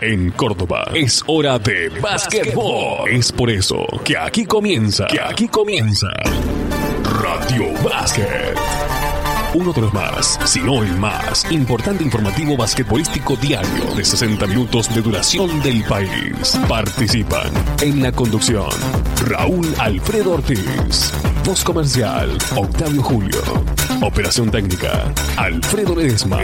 En 0.00 0.30
Córdoba 0.30 0.88
es 0.94 1.24
hora 1.26 1.58
de 1.58 1.88
básquetbol. 2.00 3.10
Es 3.10 3.32
por 3.32 3.50
eso 3.50 3.84
que 4.04 4.16
aquí 4.16 4.46
comienza, 4.46 5.06
que 5.08 5.20
aquí 5.20 5.48
comienza 5.48 6.06
Radio 7.20 7.72
Básquet. 7.82 8.56
Uno 9.54 9.72
de 9.72 9.80
los 9.80 9.92
más, 9.92 10.38
si 10.44 10.60
no 10.60 10.84
el 10.84 10.96
más, 10.98 11.50
importante 11.50 12.04
informativo 12.04 12.56
basquetbolístico 12.56 13.34
diario 13.36 13.92
de 13.96 14.04
60 14.04 14.46
minutos 14.46 14.94
de 14.94 15.02
duración 15.02 15.60
del 15.62 15.82
país. 15.82 16.56
Participan 16.68 17.50
en 17.80 18.00
la 18.00 18.12
conducción 18.12 18.68
Raúl 19.26 19.66
Alfredo 19.78 20.34
Ortiz, 20.34 21.12
voz 21.44 21.64
comercial 21.64 22.38
Octavio 22.54 23.02
Julio, 23.02 23.42
operación 24.02 24.50
técnica 24.50 25.12
Alfredo 25.36 25.96
Ledesma, 25.96 26.38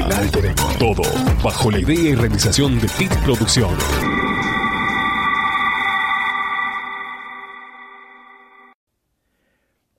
todo 0.79 1.03
bajo 1.43 1.71
la 1.71 1.79
idea 1.79 2.11
y 2.11 2.15
realización 2.15 2.81
de 2.81 2.89
PIT 2.99 3.13
Producciones. 3.25 3.85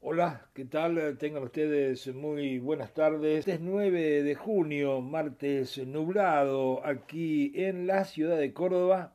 Hola, 0.02 0.48
¿qué 0.54 0.66
tal? 0.66 1.18
Tengan 1.18 1.44
ustedes 1.44 2.14
muy 2.14 2.60
buenas 2.60 2.94
tardes. 2.94 3.40
Este 3.40 3.54
es 3.54 3.60
9 3.62 4.24
de 4.24 4.36
junio, 4.36 5.02
martes 5.02 5.78
nublado, 5.86 6.86
aquí 6.86 7.52
en 7.56 7.88
la 7.88 8.06
ciudad 8.06 8.38
de 8.38 8.54
Córdoba, 8.54 9.14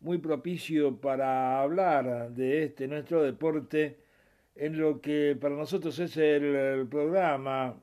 muy 0.00 0.18
propicio 0.18 1.00
para 1.00 1.60
hablar 1.60 2.30
de 2.30 2.64
este 2.64 2.88
nuestro 2.88 3.22
deporte, 3.22 4.03
en 4.54 4.78
lo 4.78 5.00
que 5.00 5.36
para 5.40 5.56
nosotros 5.56 5.98
es 5.98 6.16
el, 6.16 6.86
programa 6.88 7.80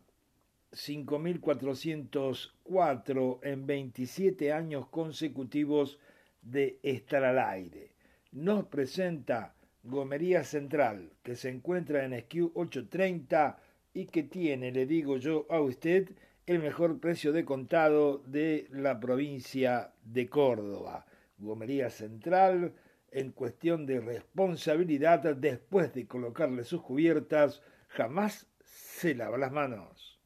5404 0.72 3.40
en 3.44 3.68
27 3.68 4.54
años 4.54 4.88
consecutivos 4.88 6.00
de 6.42 6.80
estar 6.82 7.24
al 7.24 7.38
aire. 7.40 7.92
Nos 8.32 8.66
presenta 8.68 9.54
Gomería 9.84 10.44
Central, 10.44 11.12
que 11.24 11.36
se 11.36 11.50
encuentra 11.50 12.06
en 12.06 12.14
SKU 12.22 12.52
830 12.56 13.60
y 13.94 14.06
que 14.06 14.24
tiene, 14.24 14.72
le 14.72 14.86
digo 14.86 15.18
yo 15.18 15.46
a 15.50 15.60
usted, 15.60 16.10
el 16.46 16.60
mejor 16.60 17.00
precio 17.00 17.34
de 17.34 17.46
contado 17.46 18.20
de 18.26 18.68
la 18.72 19.00
provincia 19.00 19.94
de 20.04 20.30
Córdoba. 20.30 21.06
Gomería 21.38 21.90
Central, 21.90 22.74
en 23.12 23.32
cuestión 23.32 23.86
de 23.86 24.00
responsabilidad, 24.00 25.20
después 25.36 25.94
de 25.94 26.08
colocarle 26.08 26.64
sus 26.64 26.82
cubiertas, 26.82 27.62
jamás 27.90 28.48
se 28.64 29.14
lava 29.14 29.38
las 29.38 29.52
manos. 29.52 30.20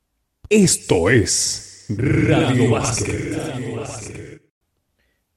Esto 0.49 1.09
es 1.09 1.87
Radio 1.89 2.71
Básquet. 2.71 4.41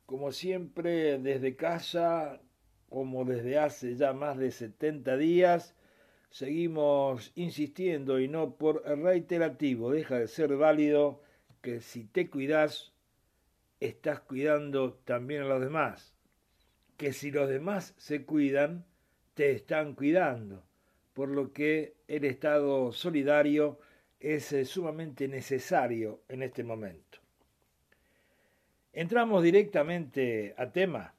Como 0.04 0.32
siempre, 0.32 1.18
desde 1.18 1.56
casa, 1.56 2.40
como 2.88 3.24
desde 3.24 3.58
hace 3.58 3.96
ya 3.96 4.12
más 4.12 4.36
de 4.36 4.50
70 4.50 5.16
días, 5.16 5.74
seguimos 6.30 7.32
insistiendo 7.34 8.20
y 8.20 8.28
no 8.28 8.56
por 8.56 8.82
reiterativo, 8.84 9.90
deja 9.90 10.18
de 10.18 10.28
ser 10.28 10.56
válido 10.56 11.22
que 11.62 11.80
si 11.80 12.04
te 12.04 12.28
cuidas, 12.28 12.92
estás 13.80 14.20
cuidando 14.20 14.94
también 15.04 15.42
a 15.42 15.46
los 15.46 15.60
demás. 15.60 16.17
Que 16.98 17.14
si 17.14 17.30
los 17.30 17.48
demás 17.48 17.94
se 17.96 18.26
cuidan, 18.26 18.84
te 19.32 19.52
están 19.52 19.94
cuidando. 19.94 20.62
Por 21.14 21.30
lo 21.30 21.54
que 21.54 21.94
el 22.08 22.26
Estado 22.26 22.92
solidario 22.92 23.78
es 24.20 24.52
eh, 24.52 24.66
sumamente 24.66 25.26
necesario 25.28 26.20
en 26.28 26.42
este 26.42 26.62
momento. 26.62 27.18
Entramos 28.92 29.42
directamente 29.42 30.54
a 30.58 30.70
tema 30.70 31.14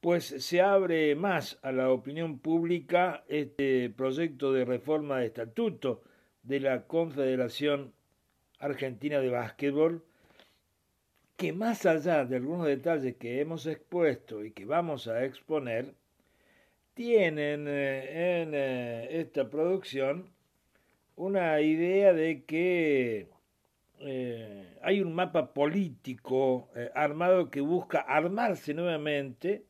pues 0.00 0.24
se 0.24 0.62
abre 0.62 1.14
más 1.14 1.58
a 1.62 1.72
la 1.72 1.90
opinión 1.90 2.38
pública 2.38 3.22
este 3.28 3.90
proyecto 3.90 4.52
de 4.52 4.64
reforma 4.64 5.18
de 5.18 5.26
estatuto 5.26 6.02
de 6.42 6.60
la 6.60 6.86
Confederación 6.86 7.92
Argentina 8.58 9.20
de 9.20 9.28
Básquetbol, 9.28 10.02
que 11.40 11.54
más 11.54 11.86
allá 11.86 12.26
de 12.26 12.36
algunos 12.36 12.66
detalles 12.66 13.16
que 13.16 13.40
hemos 13.40 13.64
expuesto 13.64 14.44
y 14.44 14.50
que 14.50 14.66
vamos 14.66 15.08
a 15.08 15.24
exponer, 15.24 15.94
tienen 16.92 17.66
eh, 17.66 18.42
en 18.42 18.50
eh, 18.52 19.20
esta 19.20 19.48
producción 19.48 20.34
una 21.16 21.58
idea 21.62 22.12
de 22.12 22.44
que 22.44 23.30
eh, 24.00 24.78
hay 24.82 25.00
un 25.00 25.14
mapa 25.14 25.54
político 25.54 26.68
armado 26.94 27.50
que 27.50 27.62
busca 27.62 28.00
armarse 28.00 28.74
nuevamente 28.74 29.64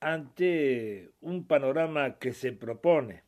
ante 0.00 1.10
un 1.20 1.46
panorama 1.46 2.18
que 2.18 2.32
se 2.32 2.52
propone. 2.52 3.22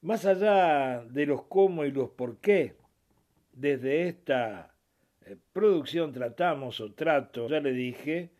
Más 0.00 0.24
allá 0.24 1.04
de 1.04 1.26
los 1.26 1.42
cómo 1.42 1.84
y 1.84 1.90
los 1.90 2.08
por 2.08 2.38
qué, 2.38 2.74
desde 3.52 4.08
esta 4.08 4.75
eh, 5.26 5.36
producción 5.52 6.12
tratamos 6.12 6.80
o 6.80 6.92
trato, 6.92 7.48
ya 7.48 7.60
le 7.60 7.72
dije, 7.72 8.30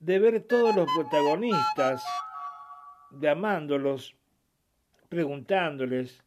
de 0.00 0.18
ver 0.18 0.40
todos 0.44 0.74
los 0.74 0.88
protagonistas, 0.96 2.02
llamándolos, 3.20 4.16
preguntándoles, 5.08 6.22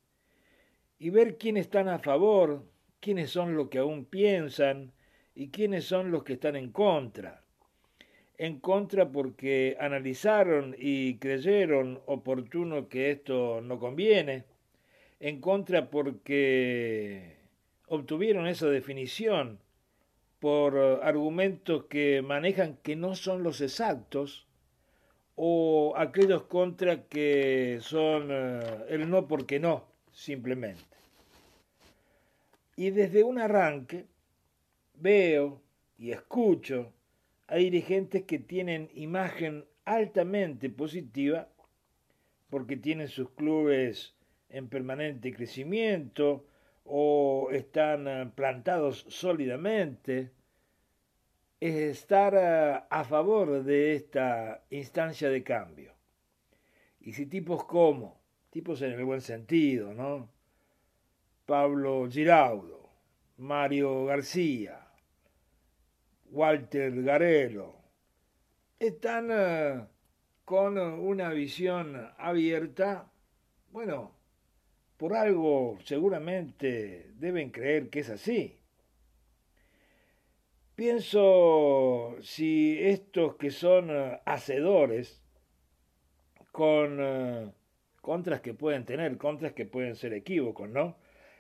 y 1.00 1.10
ver 1.10 1.38
quiénes 1.38 1.66
están 1.66 1.90
a 1.90 1.98
favor, 1.98 2.64
quiénes 3.00 3.32
son 3.32 3.56
los 3.56 3.70
que 3.70 3.80
aún 3.80 4.06
piensan 4.06 4.94
y 5.34 5.50
quiénes 5.50 5.86
son 5.86 6.12
los 6.12 6.24
que 6.24 6.34
están 6.34 6.56
en 6.56 6.72
contra. 6.72 7.44
En 8.38 8.60
contra 8.60 9.12
porque 9.12 9.76
analizaron 9.80 10.76
y 10.78 11.18
creyeron 11.18 12.02
oportuno 12.06 12.88
que 12.88 13.10
esto 13.10 13.62
no 13.62 13.80
conviene, 13.80 14.46
en 15.20 15.42
contra 15.42 15.90
porque 15.90 17.41
obtuvieron 17.92 18.48
esa 18.48 18.68
definición 18.68 19.60
por 20.40 20.78
argumentos 21.04 21.86
que 21.90 22.22
manejan 22.22 22.78
que 22.78 22.96
no 22.96 23.16
son 23.16 23.44
los 23.44 23.60
exactos, 23.60 24.48
o 25.36 25.94
aquellos 25.98 26.44
contra 26.44 27.04
que 27.04 27.80
son 27.82 28.30
eh, 28.32 28.62
el 28.88 29.10
no 29.10 29.28
porque 29.28 29.60
no, 29.60 29.84
simplemente. 30.14 30.82
Y 32.78 32.92
desde 32.92 33.26
un 33.26 33.40
arranque 33.40 34.06
veo 34.94 35.62
y 35.98 36.12
escucho 36.12 36.94
hay 37.48 37.66
dirigentes 37.66 38.24
que 38.24 38.40
tienen 38.40 38.90
imagen 38.94 39.66
altamente 39.84 40.70
positiva 40.70 41.50
porque 42.50 42.78
tienen 42.78 43.10
sus 43.10 43.32
clubes 43.32 44.16
en 44.50 44.70
permanente 44.70 45.34
crecimiento 45.34 46.46
o 46.94 47.50
están 47.52 48.06
eh, 48.06 48.30
plantados 48.36 49.06
sólidamente, 49.08 50.32
es 51.58 51.76
estar 51.76 52.34
eh, 52.36 52.84
a 52.90 53.04
favor 53.06 53.64
de 53.64 53.96
esta 53.96 54.66
instancia 54.70 55.30
de 55.30 55.42
cambio. 55.42 55.94
Y 57.00 57.14
si 57.14 57.28
tipos 57.28 57.64
como, 57.64 58.20
tipos 58.50 58.82
en 58.82 58.92
el 58.92 59.06
buen 59.06 59.22
sentido, 59.22 59.94
¿no? 59.94 60.30
Pablo 61.46 62.10
Giraudo, 62.12 62.90
Mario 63.38 64.04
García, 64.04 64.86
Walter 66.30 67.04
Garelo, 67.04 67.74
están 68.78 69.30
eh, 69.32 69.86
con 70.44 70.78
una 70.78 71.30
visión 71.30 72.12
abierta, 72.18 73.10
bueno, 73.72 74.21
por 75.02 75.16
algo 75.16 75.80
seguramente 75.84 77.08
deben 77.16 77.50
creer 77.50 77.90
que 77.90 78.02
es 78.02 78.10
así. 78.12 78.60
Pienso 80.76 82.18
si 82.22 82.78
estos 82.80 83.36
que 83.38 83.50
son 83.50 83.90
eh, 83.90 84.20
hacedores, 84.26 85.20
con 86.52 87.00
eh, 87.00 87.50
contras 88.00 88.42
que 88.42 88.54
pueden 88.54 88.86
tener, 88.86 89.18
contras 89.18 89.54
que 89.54 89.66
pueden 89.66 89.96
ser 89.96 90.14
equívocos, 90.14 90.70
¿no? 90.70 90.98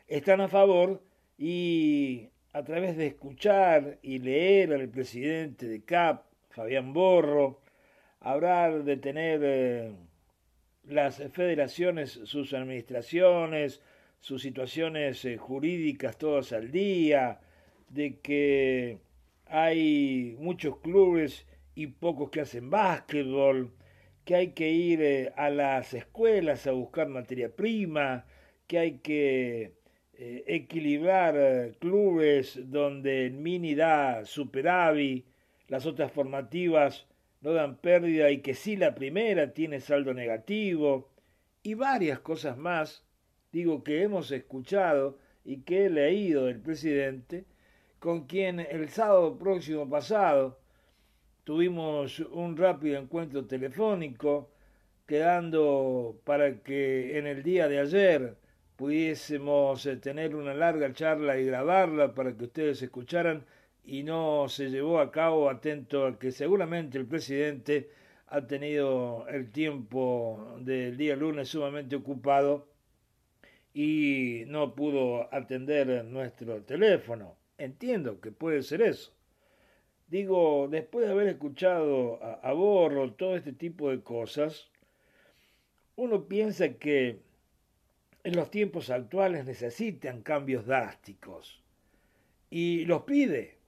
Están 0.07 0.41
a 0.41 0.47
favor 0.47 1.03
y 1.37 2.29
a 2.53 2.63
través 2.63 2.97
de 2.97 3.05
escuchar 3.05 3.99
y 4.01 4.17
leer 4.17 4.73
al 4.73 4.89
presidente 4.89 5.67
de 5.67 5.83
CAP, 5.83 6.25
Fabián 6.49 6.93
Borro, 6.93 7.61
hablar 8.21 8.85
de 8.85 8.97
tener 8.97 9.39
eh, 9.43 9.91
las 10.83 11.17
federaciones, 11.31 12.19
sus 12.25 12.53
administraciones, 12.53 13.81
sus 14.19 14.41
situaciones 14.41 15.25
eh, 15.25 15.37
jurídicas 15.37 16.17
todas 16.17 16.53
al 16.53 16.71
día, 16.71 17.39
de 17.89 18.19
que 18.19 18.99
hay 19.45 20.35
muchos 20.39 20.77
clubes 20.77 21.45
y 21.75 21.87
pocos 21.87 22.29
que 22.29 22.41
hacen 22.41 22.69
básquetbol, 22.69 23.73
que 24.25 24.35
hay 24.35 24.51
que 24.53 24.69
ir 24.71 25.01
eh, 25.01 25.33
a 25.35 25.49
las 25.49 25.93
escuelas 25.93 26.67
a 26.67 26.71
buscar 26.71 27.07
materia 27.09 27.53
prima, 27.55 28.25
que 28.67 28.79
hay 28.79 28.99
que 28.99 29.73
eh, 30.13 30.43
equilibrar 30.47 31.75
clubes 31.79 32.59
donde 32.69 33.25
el 33.25 33.33
mini 33.33 33.75
da 33.75 34.23
superávit, 34.25 35.25
las 35.67 35.85
otras 35.85 36.11
formativas 36.11 37.07
no 37.41 37.53
dan 37.53 37.77
pérdida 37.77 38.31
y 38.31 38.41
que 38.41 38.53
sí 38.53 38.75
la 38.75 38.95
primera 38.95 39.53
tiene 39.53 39.79
saldo 39.79 40.13
negativo 40.13 41.09
y 41.63 41.73
varias 41.73 42.19
cosas 42.19 42.57
más, 42.57 43.03
digo 43.51 43.83
que 43.83 44.03
hemos 44.03 44.31
escuchado 44.31 45.17
y 45.43 45.61
que 45.61 45.85
he 45.85 45.89
leído 45.89 46.45
del 46.45 46.59
presidente, 46.59 47.45
con 47.99 48.25
quien 48.25 48.59
el 48.59 48.89
sábado 48.89 49.37
próximo 49.37 49.89
pasado 49.89 50.59
tuvimos 51.43 52.19
un 52.19 52.57
rápido 52.57 52.99
encuentro 52.99 53.45
telefónico, 53.45 54.49
quedando 55.05 56.19
para 56.23 56.61
que 56.63 57.17
en 57.17 57.27
el 57.27 57.43
día 57.43 57.67
de 57.67 57.79
ayer 57.79 58.37
pudiésemos 58.75 59.85
eh, 59.85 59.97
tener 59.97 60.35
una 60.35 60.53
larga 60.53 60.93
charla 60.93 61.37
y 61.37 61.45
grabarla 61.45 62.15
para 62.15 62.35
que 62.35 62.45
ustedes 62.45 62.81
escucharan 62.81 63.45
y 63.83 64.03
no 64.03 64.47
se 64.47 64.69
llevó 64.69 64.99
a 64.99 65.11
cabo 65.11 65.49
atento 65.49 66.05
a 66.05 66.19
que 66.19 66.31
seguramente 66.31 66.97
el 66.97 67.05
presidente 67.05 67.89
ha 68.27 68.47
tenido 68.47 69.27
el 69.27 69.51
tiempo 69.51 70.55
del 70.59 70.97
día 70.97 71.15
lunes 71.15 71.49
sumamente 71.49 71.95
ocupado 71.95 72.67
y 73.73 74.43
no 74.47 74.75
pudo 74.75 75.33
atender 75.33 76.05
nuestro 76.05 76.61
teléfono. 76.63 77.35
Entiendo 77.57 78.21
que 78.21 78.31
puede 78.31 78.63
ser 78.63 78.81
eso. 78.81 79.11
Digo, 80.07 80.67
después 80.69 81.05
de 81.05 81.11
haber 81.11 81.27
escuchado 81.27 82.21
a, 82.23 82.33
a 82.33 82.53
Borro 82.53 83.13
todo 83.13 83.35
este 83.35 83.53
tipo 83.53 83.89
de 83.89 84.01
cosas, 84.01 84.69
uno 85.95 86.27
piensa 86.27 86.73
que 86.73 87.19
en 88.23 88.35
los 88.35 88.51
tiempos 88.51 88.89
actuales 88.89 89.45
necesitan 89.45 90.21
cambios 90.21 90.65
drásticos 90.65 91.61
y 92.49 92.85
los 92.85 93.03
pide 93.03 93.60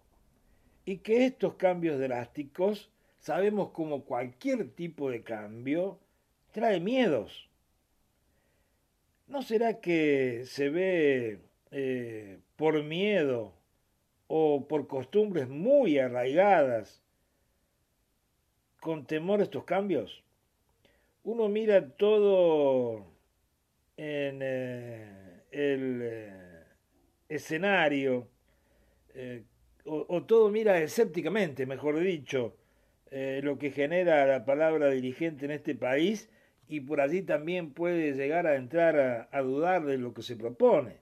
y 0.85 0.97
que 0.97 1.25
estos 1.25 1.55
cambios 1.55 1.99
drásticos, 1.99 2.89
sabemos 3.19 3.69
como 3.71 4.03
cualquier 4.03 4.69
tipo 4.71 5.09
de 5.09 5.23
cambio, 5.23 5.99
trae 6.51 6.79
miedos. 6.79 7.49
¿No 9.27 9.41
será 9.41 9.79
que 9.79 10.43
se 10.45 10.69
ve 10.69 11.39
eh, 11.71 12.39
por 12.57 12.83
miedo 12.83 13.53
o 14.27 14.67
por 14.67 14.87
costumbres 14.87 15.47
muy 15.47 15.97
arraigadas 15.97 17.01
con 18.81 19.05
temor 19.05 19.41
estos 19.41 19.63
cambios? 19.63 20.23
Uno 21.23 21.47
mira 21.47 21.89
todo 21.95 23.05
en 23.95 24.39
eh, 24.41 25.43
el 25.51 26.01
eh, 26.03 26.63
escenario 27.29 28.27
o, 29.85 30.23
todo 30.23 30.49
mira 30.49 30.79
escépticamente, 30.81 31.65
mejor 31.65 31.99
dicho, 31.99 32.55
eh, 33.11 33.41
lo 33.43 33.57
que 33.57 33.71
genera 33.71 34.25
la 34.25 34.45
palabra 34.45 34.89
dirigente 34.89 35.45
en 35.45 35.51
este 35.51 35.75
país 35.75 36.29
y 36.67 36.79
por 36.79 37.01
allí 37.01 37.21
también 37.21 37.71
puede 37.71 38.13
llegar 38.13 38.47
a 38.47 38.55
entrar 38.55 39.27
a, 39.31 39.41
dudar 39.41 39.85
de 39.85 39.97
lo 39.97 40.13
que 40.13 40.23
se 40.23 40.35
propone. 40.35 40.97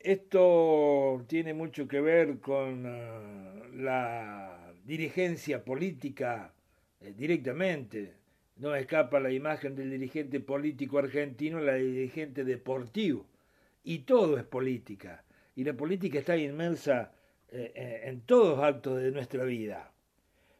Esto 0.00 1.24
tiene 1.26 1.54
mucho 1.54 1.88
que 1.88 2.00
ver 2.00 2.38
con 2.40 2.84
ah, 2.86 3.62
la 3.72 4.74
dirigencia 4.84 5.64
política 5.64 6.52
eh, 7.00 7.14
directamente. 7.16 8.12
No 8.56 8.74
escapa 8.76 9.18
la 9.18 9.32
imagen 9.32 9.74
del 9.74 9.90
dirigente 9.90 10.40
político 10.40 10.98
argentino, 10.98 11.58
la 11.58 11.74
dirigente 11.74 12.44
deportivo. 12.44 13.26
Y 13.82 14.00
todo 14.00 14.38
es 14.38 14.44
política 14.44 15.24
y 15.56 15.64
la 15.64 15.74
política 15.74 16.18
está 16.18 16.36
inmensa 16.36 17.12
en 17.54 18.20
todos 18.22 18.56
los 18.56 18.64
actos 18.64 19.00
de 19.00 19.12
nuestra 19.12 19.44
vida. 19.44 19.92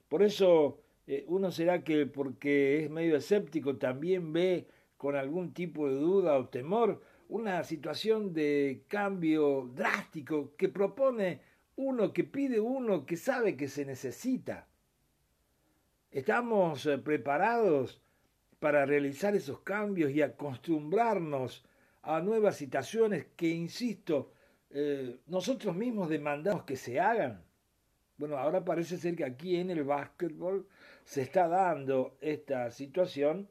Por 0.08 0.22
eso 0.22 0.78
eh, 1.06 1.24
uno 1.28 1.50
será 1.50 1.82
que 1.82 2.06
porque 2.06 2.84
es 2.84 2.90
medio 2.90 3.16
escéptico 3.16 3.76
también 3.76 4.32
ve 4.32 4.66
con 4.96 5.16
algún 5.16 5.52
tipo 5.52 5.88
de 5.88 5.96
duda 5.96 6.38
o 6.38 6.48
temor 6.48 7.02
una 7.28 7.64
situación 7.64 8.32
de 8.32 8.84
cambio 8.88 9.70
drástico 9.74 10.54
que 10.56 10.68
propone 10.68 11.40
uno, 11.76 12.12
que 12.12 12.24
pide 12.24 12.60
uno, 12.60 13.04
que 13.04 13.16
sabe 13.16 13.56
que 13.56 13.68
se 13.68 13.84
necesita. 13.84 14.68
Estamos 16.10 16.88
preparados 17.02 18.00
para 18.60 18.86
realizar 18.86 19.34
esos 19.34 19.60
cambios 19.60 20.12
y 20.12 20.22
acostumbrarnos 20.22 21.64
a 22.02 22.20
nuevas 22.20 22.56
situaciones 22.56 23.26
que, 23.36 23.48
insisto, 23.48 24.30
eh, 24.74 25.16
nosotros 25.28 25.74
mismos 25.76 26.08
demandamos 26.08 26.64
que 26.64 26.74
se 26.76 26.98
hagan. 26.98 27.44
Bueno, 28.16 28.36
ahora 28.36 28.64
parece 28.64 28.96
ser 28.98 29.14
que 29.14 29.24
aquí 29.24 29.54
en 29.56 29.70
el 29.70 29.84
básquetbol 29.84 30.66
se 31.04 31.22
está 31.22 31.46
dando 31.48 32.16
esta 32.20 32.72
situación 32.72 33.48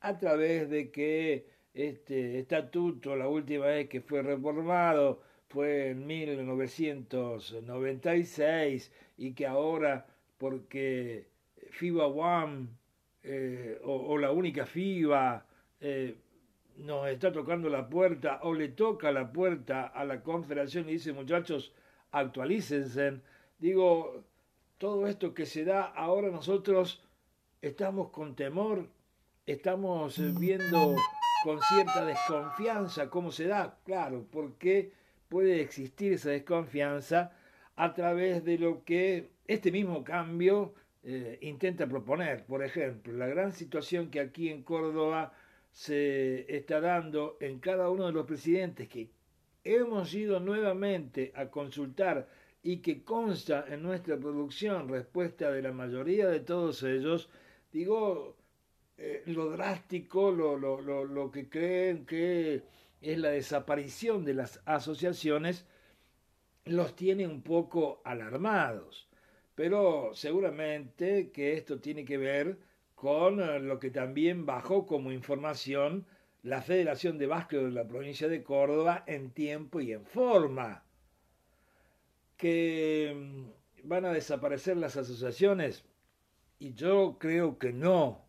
a 0.00 0.18
través 0.18 0.70
de 0.70 0.90
que 0.90 1.46
este 1.74 2.38
estatuto, 2.38 3.16
la 3.16 3.28
última 3.28 3.66
vez 3.66 3.88
que 3.88 4.00
fue 4.00 4.22
reformado, 4.22 5.20
fue 5.48 5.90
en 5.90 6.06
1996 6.06 8.90
y 9.18 9.34
que 9.34 9.46
ahora, 9.46 10.06
porque 10.38 11.26
FIBA 11.70 12.06
One 12.06 12.68
eh, 13.22 13.78
o, 13.84 14.18
la 14.18 14.32
única 14.32 14.66
FIBA 14.66 15.46
eh, 15.80 16.16
nos 16.76 17.08
está 17.08 17.32
tocando 17.32 17.68
la 17.68 17.88
puerta 17.88 18.40
o 18.42 18.54
le 18.54 18.68
toca 18.68 19.12
la 19.12 19.32
puerta 19.32 19.86
a 19.86 20.04
la 20.04 20.22
confederación 20.22 20.88
y 20.88 20.92
dice 20.92 21.12
muchachos, 21.12 21.72
actualícense. 22.10 23.20
Digo, 23.58 24.24
todo 24.78 25.06
esto 25.06 25.34
que 25.34 25.46
se 25.46 25.64
da 25.64 25.84
ahora 25.84 26.30
nosotros 26.30 27.02
estamos 27.60 28.10
con 28.10 28.34
temor, 28.34 28.88
estamos 29.46 30.18
eh, 30.18 30.32
viendo 30.38 30.96
con 31.44 31.60
cierta 31.60 32.04
desconfianza 32.04 33.10
cómo 33.10 33.30
se 33.30 33.46
da, 33.46 33.78
claro, 33.84 34.26
porque 34.30 34.92
puede 35.28 35.60
existir 35.60 36.12
esa 36.12 36.30
desconfianza 36.30 37.32
a 37.76 37.94
través 37.94 38.44
de 38.44 38.58
lo 38.58 38.84
que 38.84 39.30
este 39.46 39.72
mismo 39.72 40.04
cambio 40.04 40.74
eh, 41.04 41.38
intenta 41.42 41.86
proponer. 41.86 42.44
Por 42.44 42.62
ejemplo, 42.62 43.12
la 43.12 43.26
gran 43.26 43.52
situación 43.52 44.10
que 44.10 44.20
aquí 44.20 44.50
en 44.50 44.62
Córdoba 44.62 45.32
se 45.72 46.54
está 46.54 46.80
dando 46.80 47.38
en 47.40 47.58
cada 47.58 47.90
uno 47.90 48.06
de 48.06 48.12
los 48.12 48.26
presidentes 48.26 48.88
que 48.88 49.10
hemos 49.64 50.12
ido 50.14 50.38
nuevamente 50.38 51.32
a 51.34 51.46
consultar 51.50 52.28
y 52.62 52.78
que 52.78 53.02
consta 53.02 53.64
en 53.68 53.82
nuestra 53.82 54.16
producción 54.18 54.88
respuesta 54.88 55.50
de 55.50 55.62
la 55.62 55.72
mayoría 55.72 56.28
de 56.28 56.40
todos 56.40 56.82
ellos, 56.82 57.28
digo, 57.72 58.36
eh, 58.98 59.22
lo 59.26 59.50
drástico, 59.50 60.30
lo, 60.30 60.56
lo, 60.56 60.80
lo, 60.80 61.04
lo 61.04 61.30
que 61.30 61.48
creen 61.48 62.06
que 62.06 62.62
es 63.00 63.18
la 63.18 63.30
desaparición 63.30 64.24
de 64.24 64.34
las 64.34 64.60
asociaciones, 64.64 65.66
los 66.66 66.94
tiene 66.94 67.26
un 67.26 67.42
poco 67.42 68.00
alarmados. 68.04 69.08
Pero 69.54 70.10
seguramente 70.14 71.30
que 71.30 71.54
esto 71.54 71.80
tiene 71.80 72.04
que 72.04 72.18
ver 72.18 72.58
con 73.02 73.40
eh, 73.40 73.58
lo 73.58 73.80
que 73.80 73.90
también 73.90 74.46
bajó 74.46 74.86
como 74.86 75.10
información 75.10 76.06
la 76.44 76.62
Federación 76.62 77.18
de 77.18 77.26
Básquet 77.26 77.60
de 77.60 77.72
la 77.72 77.88
provincia 77.88 78.28
de 78.28 78.44
Córdoba 78.44 79.02
en 79.08 79.32
tiempo 79.32 79.80
y 79.80 79.92
en 79.92 80.06
forma. 80.06 80.84
Que 82.36 83.12
mm, 83.12 83.88
van 83.88 84.04
a 84.04 84.12
desaparecer 84.12 84.76
las 84.76 84.96
asociaciones 84.96 85.84
y 86.60 86.74
yo 86.74 87.16
creo 87.18 87.58
que 87.58 87.72
no, 87.72 88.24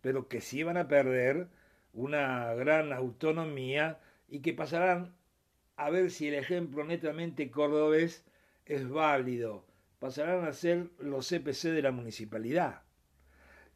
pero 0.00 0.28
que 0.28 0.40
sí 0.40 0.62
van 0.62 0.76
a 0.76 0.86
perder 0.86 1.48
una 1.92 2.54
gran 2.54 2.92
autonomía 2.92 3.98
y 4.28 4.42
que 4.42 4.52
pasarán 4.52 5.12
a 5.74 5.90
ver 5.90 6.12
si 6.12 6.28
el 6.28 6.34
ejemplo 6.34 6.84
netamente 6.84 7.50
cordobés 7.50 8.24
es 8.64 8.88
válido. 8.88 9.64
Pasarán 9.98 10.44
a 10.44 10.52
ser 10.52 10.90
los 11.00 11.28
CPC 11.28 11.70
de 11.70 11.82
la 11.82 11.90
municipalidad 11.90 12.83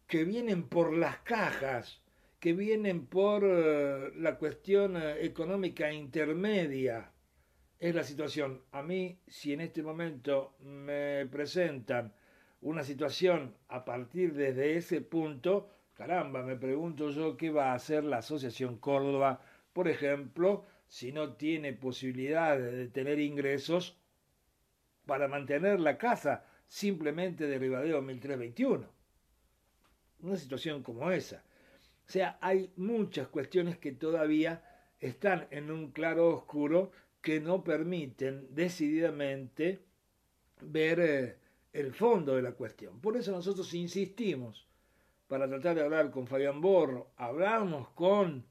que 0.09 0.25
vienen 0.25 0.63
por 0.63 0.95
las 0.95 1.19
cajas, 1.19 2.01
que 2.41 2.55
vienen 2.55 3.07
por 3.07 3.45
eh, 3.45 4.11
la 4.17 4.39
cuestión 4.39 4.97
eh, 4.97 5.25
económica 5.25 5.93
intermedia. 5.93 7.13
Es 7.79 7.95
la 7.95 8.03
situación. 8.03 8.63
A 8.73 8.83
mí, 8.83 9.21
si 9.27 9.53
en 9.53 9.61
este 9.61 9.83
momento 9.83 10.57
me 10.61 11.27
presentan 11.27 12.15
una 12.63 12.83
situación 12.85 13.55
a 13.69 13.85
partir 13.85 14.33
desde 14.33 14.79
ese 14.79 15.03
punto, 15.03 15.69
caramba, 15.95 16.43
me 16.43 16.57
pregunto 16.57 17.11
yo 17.11 17.37
qué 17.37 17.51
va 17.51 17.73
a 17.73 17.75
hacer 17.75 18.03
la 18.03 18.19
Asociación 18.19 18.79
Córdoba, 18.79 19.43
por 19.75 19.89
ejemplo, 19.89 20.65
si 20.89 21.13
no 21.13 21.35
tiene 21.35 21.75
posibilidad 21.75 22.59
de 22.59 22.89
tener 22.89 23.21
ingresos 23.21 23.99
para 25.05 25.29
mantener 25.29 25.81
la 25.81 25.99
casa 25.99 26.47
simplemente 26.67 27.47
de 27.47 27.59
Ribadeo 27.59 28.01
1321 28.01 28.98
una 30.21 30.37
situación 30.37 30.83
como 30.83 31.11
esa. 31.11 31.43
O 32.07 32.11
sea, 32.11 32.39
hay 32.41 32.71
muchas 32.77 33.29
cuestiones 33.29 33.79
que 33.79 33.93
todavía 33.93 34.63
están 35.01 35.47
en 35.51 35.71
un 35.71 35.91
claro 35.93 36.29
oscuro 36.29 36.91
que 37.21 37.41
no 37.41 37.63
permiten 37.63 38.47
decididamente 38.51 39.81
ver 40.61 41.01
eh, 41.01 41.37
el 41.73 41.93
fondo 41.93 42.35
de 42.35 42.43
la 42.43 42.53
cuestión. 42.53 43.01
Por 43.01 43.17
eso 43.17 43.33
nosotros 43.33 43.73
insistimos 43.75 44.67
para 45.27 45.47
tratar 45.47 45.77
de 45.77 45.83
hablar 45.83 46.11
con 46.11 46.27
Fabián 46.27 46.61
Borro, 46.61 47.11
hablamos 47.17 47.91
con 47.91 48.45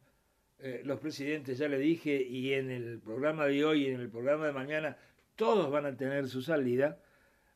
eh, 0.60 0.82
los 0.86 1.00
presidentes, 1.00 1.58
ya 1.58 1.68
le 1.68 1.80
dije, 1.80 2.22
y 2.22 2.54
en 2.54 2.70
el 2.70 3.00
programa 3.00 3.46
de 3.46 3.66
hoy 3.66 3.86
y 3.86 3.88
en 3.88 4.00
el 4.00 4.10
programa 4.10 4.46
de 4.46 4.54
mañana, 4.54 4.98
todos 5.36 5.70
van 5.72 5.86
a 5.86 5.98
tener 5.98 6.28
su 6.28 6.42
salida. 6.42 7.00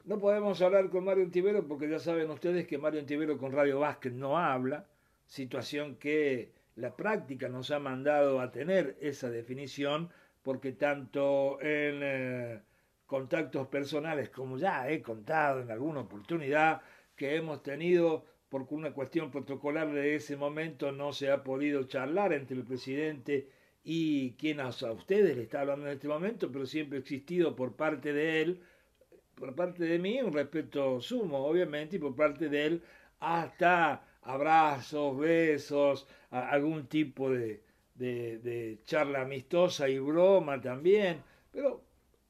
No 0.04 0.18
podemos 0.20 0.60
hablar 0.62 0.90
con 0.90 1.04
Mario 1.04 1.24
Antivero 1.24 1.68
porque 1.68 1.88
ya 1.88 2.00
saben 2.00 2.30
ustedes 2.32 2.66
que 2.66 2.80
Mario 2.80 3.02
Antivero 3.02 3.38
con 3.38 3.52
Radio 3.52 3.80
Vázquez 3.80 4.14
no 4.14 4.38
habla, 4.38 4.88
situación 5.28 5.96
que 5.98 6.52
la 6.76 6.96
práctica 6.96 7.50
nos 7.50 7.70
ha 7.70 7.80
mandado 7.80 8.42
a 8.42 8.52
tener 8.52 8.98
esa 9.00 9.30
definición, 9.30 10.10
porque 10.42 10.72
tanto 10.72 11.62
en 11.62 12.00
eh, 12.02 12.62
contactos 13.06 13.68
personales, 13.68 14.30
como 14.30 14.58
ya 14.58 14.90
he 14.90 15.04
contado 15.04 15.62
en 15.62 15.70
alguna 15.70 16.02
oportunidad, 16.02 16.82
que 17.16 17.36
hemos 17.36 17.62
tenido, 17.62 18.26
porque 18.50 18.74
una 18.74 18.94
cuestión 18.94 19.30
protocolar 19.30 19.94
de 19.94 20.16
ese 20.16 20.36
momento 20.36 20.92
no 20.92 21.14
se 21.14 21.30
ha 21.30 21.44
podido 21.44 21.84
charlar 21.84 22.34
entre 22.34 22.58
el 22.58 22.64
presidente 22.64 23.50
y 23.84 24.34
quien 24.34 24.60
a 24.60 24.70
ustedes 24.70 25.38
le 25.38 25.44
está 25.44 25.62
hablando 25.62 25.86
en 25.86 25.94
este 25.94 26.08
momento, 26.08 26.52
pero 26.52 26.66
siempre 26.66 26.98
ha 26.98 27.02
existido 27.02 27.56
por 27.56 27.76
parte 27.76 28.14
de 28.14 28.42
él 28.42 28.62
por 29.42 29.56
parte 29.56 29.86
de 29.86 29.98
mí 29.98 30.22
un 30.22 30.32
respeto 30.32 31.02
sumo, 31.02 31.40
obviamente, 31.40 31.96
y 31.96 32.00
por 32.00 32.16
parte 32.16 32.48
de 32.48 32.64
él 32.68 32.84
hasta 33.20 34.06
abrazos, 34.22 35.18
besos, 35.18 36.08
algún 36.30 36.86
tipo 36.86 37.32
de, 37.32 37.64
de, 37.96 38.80
charla 38.86 39.22
amistosa 39.22 39.90
y 39.90 39.98
broma 39.98 40.62
también, 40.62 41.24
pero 41.50 41.84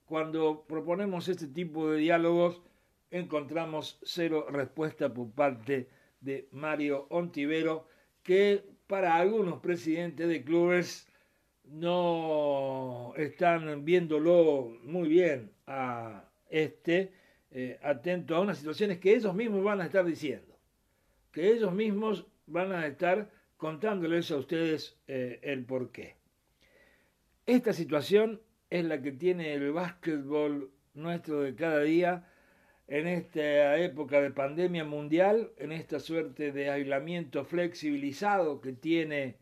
cuando 0.05 0.63
proponemos 0.65 1.27
este 1.27 1.47
tipo 1.47 1.91
de 1.91 1.97
diálogos 1.99 2.61
encontramos 3.09 3.99
cero 4.03 4.47
respuesta 4.49 5.13
por 5.13 5.31
parte 5.31 5.89
de 6.21 6.47
Mario 6.51 7.07
Ontivero, 7.09 7.89
que 8.23 8.63
para 8.87 9.17
algunos 9.17 9.59
presidentes 9.59 10.29
de 10.29 10.45
clubes 10.45 11.09
no 11.65 13.13
están 13.17 13.83
viéndolo 13.83 14.77
muy 14.83 15.09
bien 15.09 15.51
este, 16.51 17.11
eh, 17.49 17.79
atento 17.81 18.35
a 18.35 18.41
unas 18.41 18.59
situaciones 18.59 18.99
que 18.99 19.15
ellos 19.15 19.33
mismos 19.33 19.63
van 19.63 19.81
a 19.81 19.85
estar 19.85 20.05
diciendo, 20.05 20.57
que 21.31 21.51
ellos 21.51 21.73
mismos 21.73 22.27
van 22.45 22.71
a 22.73 22.85
estar 22.85 23.31
contándoles 23.57 24.29
a 24.31 24.37
ustedes 24.37 24.97
eh, 25.07 25.39
el 25.41 25.65
porqué. 25.65 26.15
Esta 27.45 27.73
situación 27.73 28.41
es 28.69 28.85
la 28.85 29.01
que 29.01 29.11
tiene 29.11 29.53
el 29.53 29.71
básquetbol 29.71 30.71
nuestro 30.93 31.41
de 31.41 31.55
cada 31.55 31.81
día 31.81 32.27
en 32.87 33.07
esta 33.07 33.77
época 33.77 34.21
de 34.21 34.31
pandemia 34.31 34.83
mundial, 34.83 35.51
en 35.57 35.71
esta 35.71 35.99
suerte 35.99 36.51
de 36.51 36.69
aislamiento 36.69 37.45
flexibilizado 37.45 38.59
que 38.59 38.73
tiene 38.73 39.37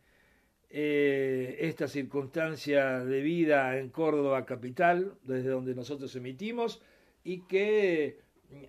eh, 0.69 1.57
esta 1.61 1.87
circunstancia 1.87 2.99
de 2.99 3.21
vida 3.21 3.77
en 3.79 3.89
Córdoba 3.89 4.45
capital, 4.45 5.15
desde 5.23 5.49
donde 5.49 5.73
nosotros 5.73 6.15
emitimos, 6.15 6.81
y 7.23 7.41
que 7.41 8.19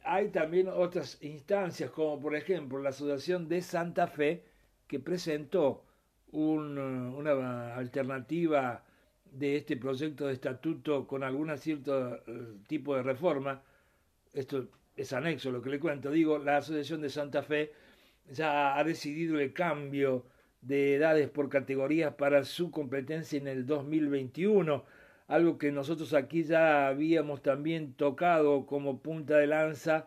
hay 0.05 0.29
también 0.29 0.69
otras 0.69 1.19
instancias, 1.23 1.91
como 1.91 2.21
por 2.21 2.35
ejemplo 2.37 2.81
la 2.81 2.91
Asociación 2.91 3.49
de 3.49 3.63
Santa 3.63 4.07
Fe, 4.07 4.45
que 4.87 4.99
presentó 5.01 5.85
una 6.33 7.75
alternativa 7.77 8.85
de 9.33 9.57
este 9.57 9.77
proyecto 9.77 10.27
de 10.27 10.35
estatuto 10.35 11.07
con 11.07 11.23
algún 11.23 11.57
cierto 11.57 12.17
eh, 12.17 12.57
tipo 12.67 12.97
de 12.97 13.03
reforma. 13.03 13.63
Esto 14.33 14.69
es 14.97 15.13
anexo 15.13 15.51
lo 15.51 15.63
que 15.63 15.71
le 15.71 15.81
cuento. 15.81 16.11
Digo, 16.11 16.39
la 16.39 16.59
Asociación 16.59 17.01
de 17.01 17.11
Santa 17.11 17.43
Fe 17.43 17.73
ya 18.31 18.77
ha 18.77 18.85
decidido 18.85 19.39
el 19.39 19.53
cambio 19.53 20.27
de 20.61 20.97
edades 20.97 21.29
por 21.29 21.49
categorías 21.49 22.15
para 22.15 22.45
su 22.45 22.71
competencia 22.71 23.39
en 23.39 23.49
el 23.49 23.67
2021 23.67 24.85
algo 25.31 25.59
que 25.59 25.71
nosotros 25.71 26.13
aquí 26.13 26.43
ya 26.43 26.89
habíamos 26.89 27.41
también 27.41 27.95
tocado 27.95 28.67
como 28.67 29.01
punta 29.01 29.37
de 29.37 29.47
lanza, 29.47 30.07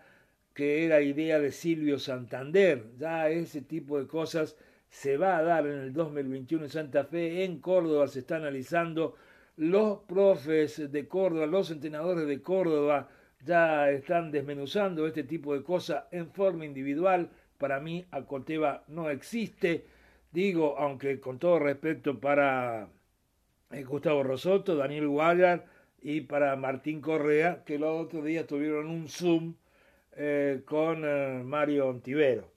que 0.54 0.86
era 0.86 1.02
idea 1.02 1.40
de 1.40 1.52
Silvio 1.54 1.98
Santander. 1.98 2.84
Ya 2.98 3.30
ese 3.30 3.62
tipo 3.62 3.98
de 4.00 4.06
cosas 4.08 4.58
se 4.90 5.16
va 5.18 5.38
a 5.38 5.44
dar 5.44 5.66
en 5.66 5.80
el 5.80 5.94
2021 5.94 6.66
en 6.66 6.70
Santa 6.70 7.06
Fe, 7.06 7.46
en 7.46 7.60
Córdoba 7.60 8.08
se 8.10 8.20
está 8.20 8.36
analizando, 8.36 9.16
los 9.56 10.00
profes 10.00 10.92
de 10.92 11.08
Córdoba, 11.08 11.46
los 11.46 11.72
entrenadores 11.72 12.28
de 12.28 12.42
Córdoba 12.42 13.08
ya 13.46 13.90
están 13.92 14.30
desmenuzando 14.30 15.08
este 15.08 15.24
tipo 15.24 15.54
de 15.54 15.64
cosas 15.64 16.04
en 16.12 16.32
forma 16.32 16.66
individual. 16.66 17.30
Para 17.58 17.80
mí, 17.80 18.06
Acoteva 18.12 18.84
no 18.90 19.10
existe. 19.10 19.86
Digo, 20.34 20.78
aunque 20.78 21.22
con 21.22 21.40
todo 21.40 21.60
respeto 21.60 22.20
para 22.20 22.90
Gustavo 23.86 24.24
Rosotto, 24.24 24.76
Daniel 24.76 25.08
Guayar 25.08 25.66
y 26.02 26.22
para 26.22 26.56
Martín 26.56 27.02
Correa, 27.02 27.64
que 27.66 27.80
los 27.80 28.06
otros 28.06 28.26
días 28.26 28.46
tuvieron 28.46 28.88
un 28.88 29.08
Zoom 29.08 29.56
eh, 30.16 30.62
con 30.66 31.04
eh, 31.06 31.42
Mario 31.44 31.88
Ontivero. 31.88 32.52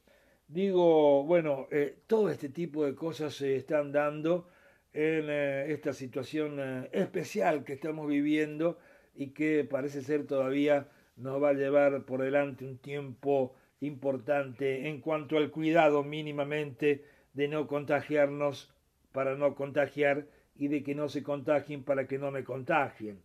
Digo, 0.49 1.25
bueno, 1.25 1.67
todo 2.07 2.31
este 2.31 2.49
tipo 2.49 2.85
de 2.85 2.95
cosas 2.95 3.35
se 3.35 3.57
están 3.57 3.91
dando 3.91 4.49
en 4.93 5.29
esta 5.29 5.93
situación 5.93 6.87
especial 6.93 7.65
que 7.65 7.73
estamos 7.73 8.07
viviendo 8.07 8.79
y 9.17 9.31
que 9.31 9.65
parece 9.65 10.03
ser 10.03 10.25
todavía 10.25 10.87
nos 11.17 11.43
va 11.43 11.49
a 11.51 11.55
llevar 11.55 12.05
por 12.05 12.23
delante 12.23 12.65
un 12.65 12.79
tiempo 12.79 13.57
importante 13.81 14.89
en 14.89 15.01
cuanto 15.01 15.37
al 15.37 15.51
cuidado 15.51 16.03
mínimamente 16.03 17.05
de 17.33 17.49
no 17.49 17.67
contagiarnos 17.67 18.73
para 19.13 19.35
no 19.35 19.55
contagiar 19.55 20.27
y 20.59 20.69
de 20.69 20.83
que 20.83 20.95
no 20.95 21.09
se 21.09 21.23
contagien 21.23 21.83
para 21.83 22.07
que 22.07 22.19
no 22.19 22.31
me 22.31 22.45
contagien. 22.45 23.21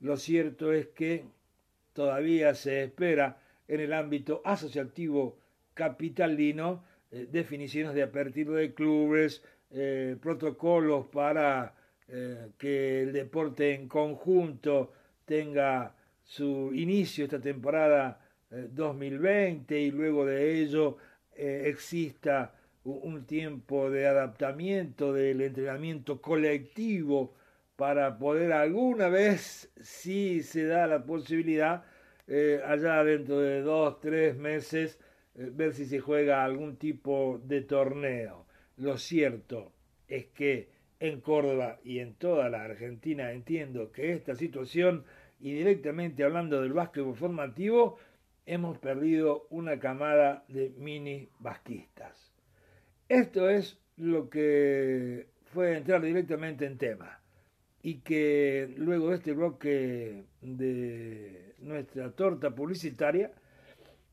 Lo 0.00 0.16
cierto 0.16 0.72
es 0.72 0.88
que 0.88 1.24
todavía 1.92 2.54
se 2.54 2.84
espera 2.84 3.38
en 3.66 3.80
el 3.80 3.92
ámbito 3.92 4.40
asociativo 4.44 5.38
capitalino 5.74 6.84
eh, 7.10 7.26
definiciones 7.30 7.94
de 7.94 8.02
apertura 8.02 8.60
de 8.60 8.74
clubes, 8.74 9.42
eh, 9.70 10.16
protocolos 10.20 11.06
para 11.06 11.74
eh, 12.06 12.48
que 12.58 13.02
el 13.02 13.12
deporte 13.12 13.74
en 13.74 13.88
conjunto 13.88 14.92
tenga 15.24 15.94
su 16.22 16.70
inicio 16.74 17.24
esta 17.24 17.40
temporada 17.40 18.20
2020 18.50 19.78
y 19.78 19.90
luego 19.90 20.24
de 20.24 20.62
ello 20.62 20.96
exista 21.36 22.54
un 22.84 23.26
tiempo 23.26 23.90
de 23.90 24.06
adaptamiento 24.06 25.12
del 25.12 25.40
entrenamiento 25.40 26.20
colectivo 26.20 27.34
para 27.76 28.18
poder 28.18 28.52
alguna 28.52 29.08
vez, 29.08 29.70
si 29.80 30.42
se 30.42 30.64
da 30.64 30.86
la 30.86 31.04
posibilidad, 31.04 31.84
eh, 32.26 32.60
allá 32.64 33.04
dentro 33.04 33.40
de 33.40 33.62
dos, 33.62 34.00
tres 34.00 34.36
meses, 34.36 34.98
eh, 35.36 35.50
ver 35.52 35.74
si 35.74 35.86
se 35.86 36.00
juega 36.00 36.44
algún 36.44 36.76
tipo 36.76 37.40
de 37.44 37.62
torneo. 37.62 38.46
Lo 38.76 38.98
cierto 38.98 39.72
es 40.08 40.26
que 40.26 40.68
en 41.00 41.20
Córdoba 41.20 41.78
y 41.84 42.00
en 42.00 42.14
toda 42.14 42.48
la 42.48 42.64
Argentina 42.64 43.32
entiendo 43.32 43.92
que 43.92 44.12
esta 44.12 44.34
situación, 44.34 45.04
y 45.40 45.52
directamente 45.52 46.24
hablando 46.24 46.60
del 46.60 46.72
básquetbol 46.72 47.14
formativo, 47.14 47.98
hemos 48.46 48.78
perdido 48.78 49.46
una 49.50 49.78
camada 49.78 50.44
de 50.48 50.70
mini 50.76 51.28
basquistas. 51.38 52.27
Esto 53.08 53.48
es 53.48 53.78
lo 53.96 54.28
que 54.28 55.28
fue 55.54 55.78
entrar 55.78 56.02
directamente 56.02 56.66
en 56.66 56.76
tema 56.76 57.18
y 57.82 58.00
que 58.00 58.74
luego 58.76 59.08
de 59.08 59.16
este 59.16 59.32
bloque 59.32 60.24
de 60.42 61.54
nuestra 61.60 62.10
torta 62.12 62.54
publicitaria 62.54 63.32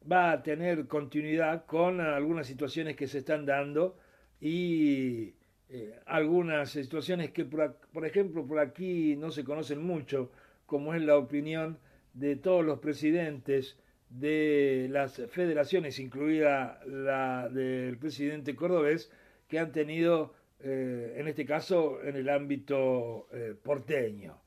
va 0.10 0.32
a 0.32 0.44
tener 0.44 0.88
continuidad 0.88 1.66
con 1.66 2.00
algunas 2.00 2.48
situaciones 2.48 2.96
que 2.96 3.08
se 3.08 3.18
están 3.18 3.46
dando 3.46 3.98
y 4.40 5.34
eh, 5.70 6.00
algunas 6.06 6.70
situaciones 6.70 7.32
que 7.32 7.44
por, 7.44 7.76
por 7.92 8.06
ejemplo 8.06 8.48
por 8.48 8.60
aquí 8.60 9.18
no 9.18 9.30
se 9.30 9.44
conocen 9.44 9.84
mucho 9.84 10.32
como 10.66 10.94
es 10.94 11.02
la 11.02 11.18
opinión 11.18 11.80
de 12.14 12.38
todos 12.38 12.64
los 12.64 12.80
presidentes 12.80 13.78
de 14.10 14.88
las 14.90 15.22
federaciones, 15.30 16.00
incluida 16.00 16.82
la 16.86 17.50
del 17.50 17.98
presidente 17.98 18.56
cordobés, 18.56 19.12
que 19.48 19.60
han 19.60 19.72
tenido, 19.72 20.34
eh, 20.60 21.16
en 21.18 21.28
este 21.28 21.46
caso, 21.46 22.02
en 22.04 22.16
el 22.16 22.30
ámbito 22.30 23.28
eh, 23.32 23.54
porteño. 23.62 24.42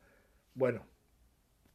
Bueno, 0.55 0.85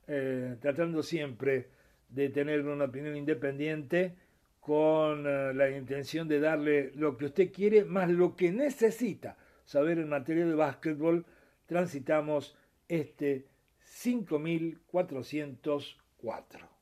eh, 0.07 0.57
tratando 0.59 1.01
siempre 1.03 1.69
de 2.09 2.27
tener 2.29 2.65
una 2.65 2.85
opinión 2.85 3.15
independiente 3.15 4.15
con 4.59 5.23
la 5.23 5.69
intención 5.69 6.27
de 6.29 6.39
darle 6.39 6.91
lo 6.95 7.17
que 7.17 7.25
usted 7.25 7.51
quiere 7.51 7.83
más 7.83 8.09
lo 8.09 8.37
que 8.37 8.49
necesita 8.49 9.35
saber 9.65 9.99
en 9.99 10.07
materia 10.07 10.45
de 10.45 10.55
básquetbol 10.55 11.25
transitamos 11.65 12.55
este 12.87 13.47
5404. 13.79 16.72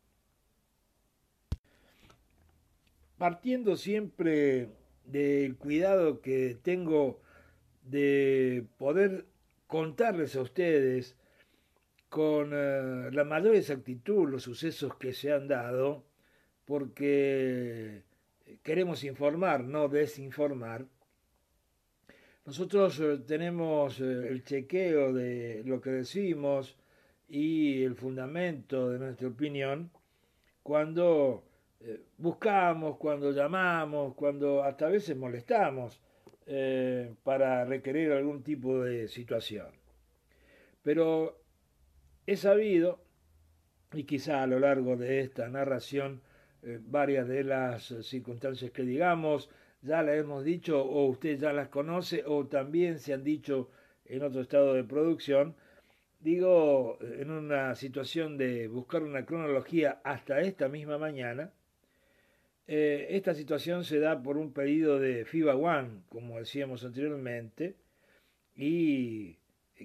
Partiendo 3.22 3.76
siempre 3.76 4.70
del 5.06 5.56
cuidado 5.56 6.22
que 6.22 6.58
tengo 6.64 7.22
de 7.84 8.66
poder 8.80 9.28
contarles 9.68 10.36
a 10.36 10.42
ustedes 10.42 11.16
con 12.10 12.50
eh, 12.52 13.12
la 13.12 13.24
mayor 13.24 13.54
exactitud 13.54 14.28
los 14.28 14.42
sucesos 14.42 14.96
que 14.96 15.14
se 15.14 15.32
han 15.32 15.48
dado, 15.48 16.04
porque 16.66 18.02
queremos 18.64 19.04
informar, 19.04 19.66
no 19.66 19.88
desinformar. 19.88 20.88
Nosotros 22.44 23.00
eh, 23.02 23.20
tenemos 23.20 24.00
eh, 24.00 24.30
el 24.30 24.44
chequeo 24.44 25.14
de 25.14 25.62
lo 25.64 25.80
que 25.80 25.92
decimos 25.92 26.76
y 27.30 27.84
el 27.84 27.94
fundamento 27.94 28.90
de 28.90 28.98
nuestra 28.98 29.28
opinión 29.28 29.92
cuando 30.64 31.51
buscamos, 32.18 32.98
cuando 32.98 33.32
llamamos, 33.32 34.14
cuando 34.16 34.64
hasta 34.64 34.88
a 34.88 34.90
veces 34.90 35.18
molestamos 35.18 36.02
para 37.24 37.66
requerir 37.66 38.12
algún 38.12 38.44
tipo 38.44 38.82
de 38.82 39.08
situación. 39.08 39.68
Pero 40.84 41.42
He 42.28 42.38
sabido, 42.38 43.04
y 43.92 44.04
quizá 44.04 44.44
a 44.44 44.48
lo 44.48 44.60
largo 44.60 44.96
de 44.96 45.22
esta 45.22 45.50
narración, 45.50 46.22
eh, 46.62 46.80
varias 46.82 47.28
de 47.28 47.44
las 47.44 47.94
circunstancias 48.04 48.72
que 48.72 48.84
digamos 48.84 49.50
ya 49.82 50.04
las 50.04 50.16
hemos 50.16 50.44
dicho 50.44 50.82
o 50.82 51.08
usted 51.08 51.40
ya 51.40 51.52
las 51.52 51.70
conoce 51.70 52.24
o 52.26 52.46
también 52.46 53.00
se 53.00 53.14
han 53.14 53.24
dicho 53.24 53.72
en 54.06 54.24
otro 54.24 54.42
estado 54.42 54.76
de 54.76 54.84
producción, 54.84 55.56
digo, 56.20 57.00
en 57.02 57.32
una 57.32 57.74
situación 57.76 58.38
de 58.38 58.68
buscar 58.68 59.02
una 59.04 59.26
cronología 59.26 60.00
hasta 60.04 60.40
esta 60.42 60.70
misma 60.70 61.00
mañana, 61.00 61.52
eh, 62.74 63.08
esta 63.18 63.34
situación 63.34 63.84
se 63.84 64.00
da 64.00 64.24
por 64.24 64.38
un 64.38 64.54
pedido 64.54 65.00
de 65.00 65.26
FIBA 65.26 65.56
One, 65.56 66.04
como 66.10 66.40
decíamos 66.40 66.84
anteriormente, 66.86 67.76
y 68.56 69.38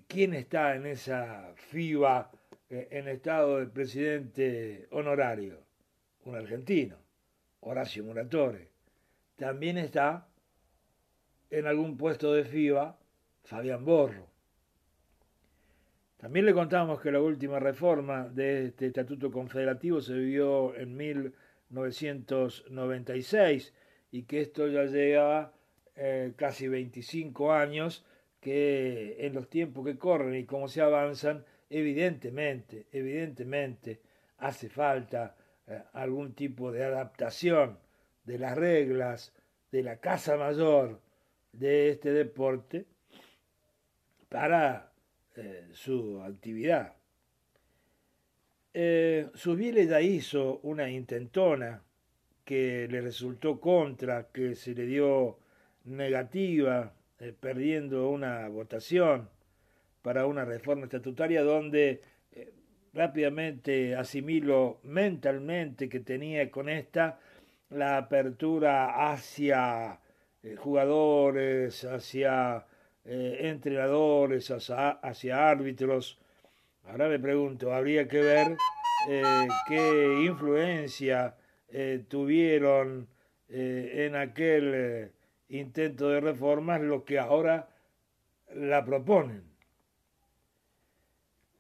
¿Quién 0.07 0.35
está 0.35 0.77
en 0.77 0.87
esa 0.87 1.53
FIBA 1.55 2.31
eh, 2.69 2.89
en 2.91 3.09
estado 3.09 3.59
de 3.59 3.67
presidente 3.67 4.89
honorario? 4.91 5.59
Un 6.25 6.35
argentino, 6.35 6.97
Horacio 7.61 8.05
Muratore. 8.05 8.69
También 9.37 9.79
está 9.79 10.29
en 11.51 11.67
algún 11.67 11.97
puesto 11.97 12.33
de 12.35 12.45
FIBA 12.45 12.99
Fabián 13.45 13.85
Borro. 13.85 14.27
También 16.19 16.45
le 16.45 16.53
contamos 16.53 17.01
que 17.01 17.13
la 17.13 17.21
última 17.21 17.59
reforma 17.59 18.29
de 18.29 18.67
este 18.67 18.87
estatuto 18.87 19.31
confederativo 19.31 20.01
se 20.01 20.15
vivió 20.15 20.75
en 20.77 20.95
1996 21.71 23.73
y 24.11 24.23
que 24.23 24.41
esto 24.41 24.69
ya 24.69 24.85
llega 24.85 25.53
eh, 25.95 26.33
casi 26.37 26.69
25 26.69 27.53
años 27.53 28.05
que 28.41 29.27
en 29.27 29.35
los 29.35 29.49
tiempos 29.49 29.85
que 29.85 29.99
corren 29.99 30.37
y 30.37 30.45
cómo 30.45 30.69
se 30.69 30.81
avanzan, 30.81 31.45
evidentemente, 31.69 32.87
evidentemente 32.93 34.01
hace 34.39 34.69
falta 34.69 35.37
eh, 35.67 35.83
algún 35.95 36.35
tipo 36.35 36.71
de 36.71 36.85
adaptación 36.85 37.79
de 38.25 38.39
las 38.39 38.57
reglas 38.57 39.33
de 39.73 39.83
la 39.83 39.99
casa 39.99 40.37
mayor 40.37 41.01
de 41.53 41.91
este 41.91 42.13
deporte 42.13 42.87
para 44.29 44.93
eh, 45.37 45.69
su 45.73 46.23
actividad. 46.23 46.96
Eh, 48.79 49.31
Subiele 49.33 49.87
ya 49.87 50.03
hizo 50.03 50.61
una 50.65 50.91
intentona 50.91 51.83
que 52.45 52.87
le 52.91 53.01
resultó 53.01 53.59
contra, 53.59 54.29
que 54.31 54.55
se 54.55 54.75
le 54.75 54.85
dio 54.85 55.39
negativa 55.85 56.93
eh, 57.19 57.33
perdiendo 57.33 58.11
una 58.11 58.47
votación 58.49 59.31
para 60.03 60.27
una 60.27 60.45
reforma 60.45 60.85
estatutaria 60.85 61.43
donde 61.43 62.03
eh, 62.33 62.53
rápidamente 62.93 63.97
asimilo 63.97 64.81
mentalmente 64.83 65.89
que 65.89 66.01
tenía 66.01 66.51
con 66.51 66.69
esta 66.69 67.19
la 67.71 67.97
apertura 67.97 69.11
hacia 69.11 70.01
eh, 70.43 70.55
jugadores, 70.57 71.83
hacia 71.87 72.67
entrenadores, 73.09 74.51
hacia, 74.51 75.49
árbitros. 75.49 76.19
Ahora 76.89 77.09
me 77.09 77.19
pregunto, 77.19 77.73
habría 77.73 78.09
que 78.09 78.21
ver 78.21 78.57
qué 79.69 80.23
influencia 80.25 81.37
tuvieron 82.09 83.09
en 83.49 84.17
aquel 84.17 85.11
intento 85.49 86.09
de 86.09 86.21
reforma 86.21 86.77
es 86.77 86.83
lo 86.83 87.05
que 87.05 87.19
ahora 87.19 87.69
la 88.55 88.85
proponen. 88.85 89.43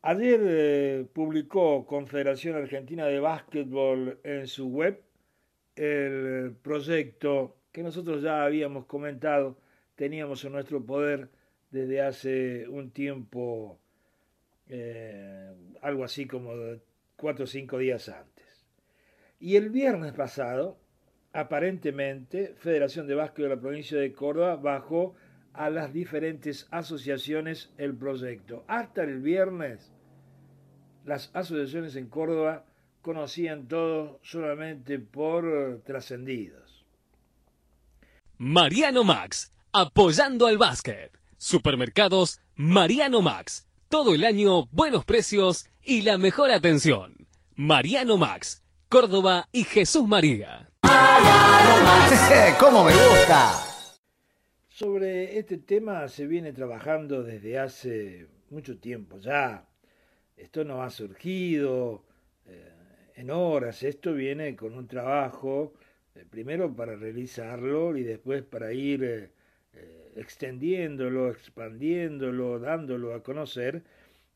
Ayer 0.02 0.40
eh, 0.44 1.06
publicó 1.12 1.84
Confederación 1.84 2.54
Argentina 2.54 3.06
de 3.06 3.18
Básquetbol 3.18 4.20
en 4.22 4.46
su 4.46 4.68
web 4.68 5.02
el 5.74 6.54
proyecto 6.62 7.56
que 7.72 7.82
nosotros 7.82 8.22
ya 8.22 8.44
habíamos 8.44 8.86
comentado, 8.86 9.58
teníamos 9.96 10.44
en 10.44 10.52
nuestro 10.52 10.84
poder 10.84 11.28
desde 11.70 12.00
hace 12.00 12.68
un 12.68 12.92
tiempo, 12.92 13.80
eh, 14.68 15.52
algo 15.82 16.04
así 16.04 16.26
como 16.26 16.52
cuatro 17.16 17.44
o 17.44 17.46
cinco 17.48 17.78
días 17.78 18.08
antes. 18.08 18.66
Y 19.38 19.56
el 19.56 19.70
viernes 19.70 20.12
pasado, 20.12 20.78
aparentemente, 21.32 22.54
Federación 22.58 23.06
de 23.06 23.14
Básquet 23.14 23.44
de 23.44 23.54
la 23.54 23.60
provincia 23.60 23.98
de 23.98 24.12
Córdoba 24.12 24.56
bajó 24.56 25.14
a 25.52 25.70
las 25.70 25.92
diferentes 25.92 26.68
asociaciones 26.70 27.70
el 27.78 27.94
proyecto. 27.96 28.64
Hasta 28.66 29.02
el 29.04 29.20
viernes, 29.20 29.92
las 31.04 31.30
asociaciones 31.34 31.96
en 31.96 32.08
Córdoba 32.08 32.64
conocían 33.00 33.68
todo 33.68 34.18
solamente 34.22 34.98
por 34.98 35.80
trascendidos. 35.84 36.84
Mariano 38.38 39.04
Max, 39.04 39.52
apoyando 39.72 40.46
al 40.46 40.58
básquet. 40.58 41.16
Supermercados 41.38 42.40
Mariano 42.54 43.22
Max. 43.22 43.65
Todo 43.88 44.14
el 44.14 44.24
año 44.24 44.66
buenos 44.72 45.04
precios 45.04 45.70
y 45.80 46.02
la 46.02 46.18
mejor 46.18 46.50
atención. 46.50 47.28
Mariano 47.54 48.16
Max, 48.16 48.64
Córdoba 48.88 49.48
y 49.52 49.62
Jesús 49.62 50.08
María. 50.08 50.68
¡Cómo 52.58 52.82
me 52.82 52.90
gusta! 52.90 53.52
Sobre 54.66 55.38
este 55.38 55.58
tema 55.58 56.08
se 56.08 56.26
viene 56.26 56.52
trabajando 56.52 57.22
desde 57.22 57.60
hace 57.60 58.26
mucho 58.50 58.76
tiempo 58.78 59.18
ya. 59.18 59.68
Esto 60.36 60.64
no 60.64 60.82
ha 60.82 60.90
surgido 60.90 62.02
eh, 62.44 62.72
en 63.14 63.30
horas, 63.30 63.84
esto 63.84 64.14
viene 64.14 64.56
con 64.56 64.74
un 64.74 64.88
trabajo, 64.88 65.74
eh, 66.16 66.24
primero 66.28 66.74
para 66.74 66.96
realizarlo 66.96 67.96
y 67.96 68.02
después 68.02 68.42
para 68.42 68.72
ir 68.72 69.04
eh, 69.04 69.30
extendiéndolo, 70.16 71.30
expandiéndolo, 71.30 72.58
dándolo 72.58 73.14
a 73.14 73.22
conocer. 73.22 73.82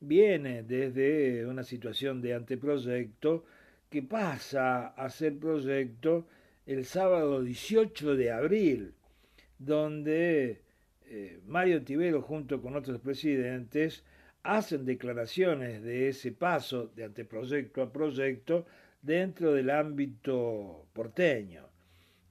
Viene 0.01 0.63
desde 0.63 1.47
una 1.47 1.65
situación 1.65 2.21
de 2.23 2.35
anteproyecto 2.35 3.45
que 3.91 4.03
pasa 4.03 4.89
a 4.89 5.11
ser 5.11 5.39
proyecto 5.39 6.27
el 6.67 6.85
sábado 6.85 7.43
18 7.43 8.15
de 8.17 8.31
abril, 8.31 8.95
donde 9.59 10.61
eh, 11.07 11.41
Mario 11.47 11.83
Tibero 11.83 12.23
junto 12.23 12.63
con 12.63 12.77
otros 12.77 13.01
presidentes 13.01 14.05
hacen 14.43 14.85
declaraciones 14.85 15.83
de 15.83 16.09
ese 16.09 16.33
paso 16.33 16.87
de 16.95 17.05
anteproyecto 17.05 17.83
a 17.83 17.93
proyecto 17.93 18.67
dentro 19.03 19.53
del 19.53 19.71
ámbito 19.71 20.87
porteño. 20.93 21.67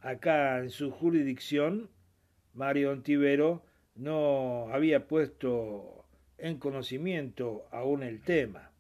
Acá 0.02 0.60
en 0.60 0.70
su 0.70 0.92
jurisdicción, 0.92 1.90
Mario 2.54 2.92
Ontivero 2.92 3.64
no 3.96 4.70
había 4.72 5.08
puesto 5.08 6.06
en 6.38 6.58
conocimiento 6.58 7.68
aún 7.72 8.04
el 8.04 8.22
tema. 8.22 8.72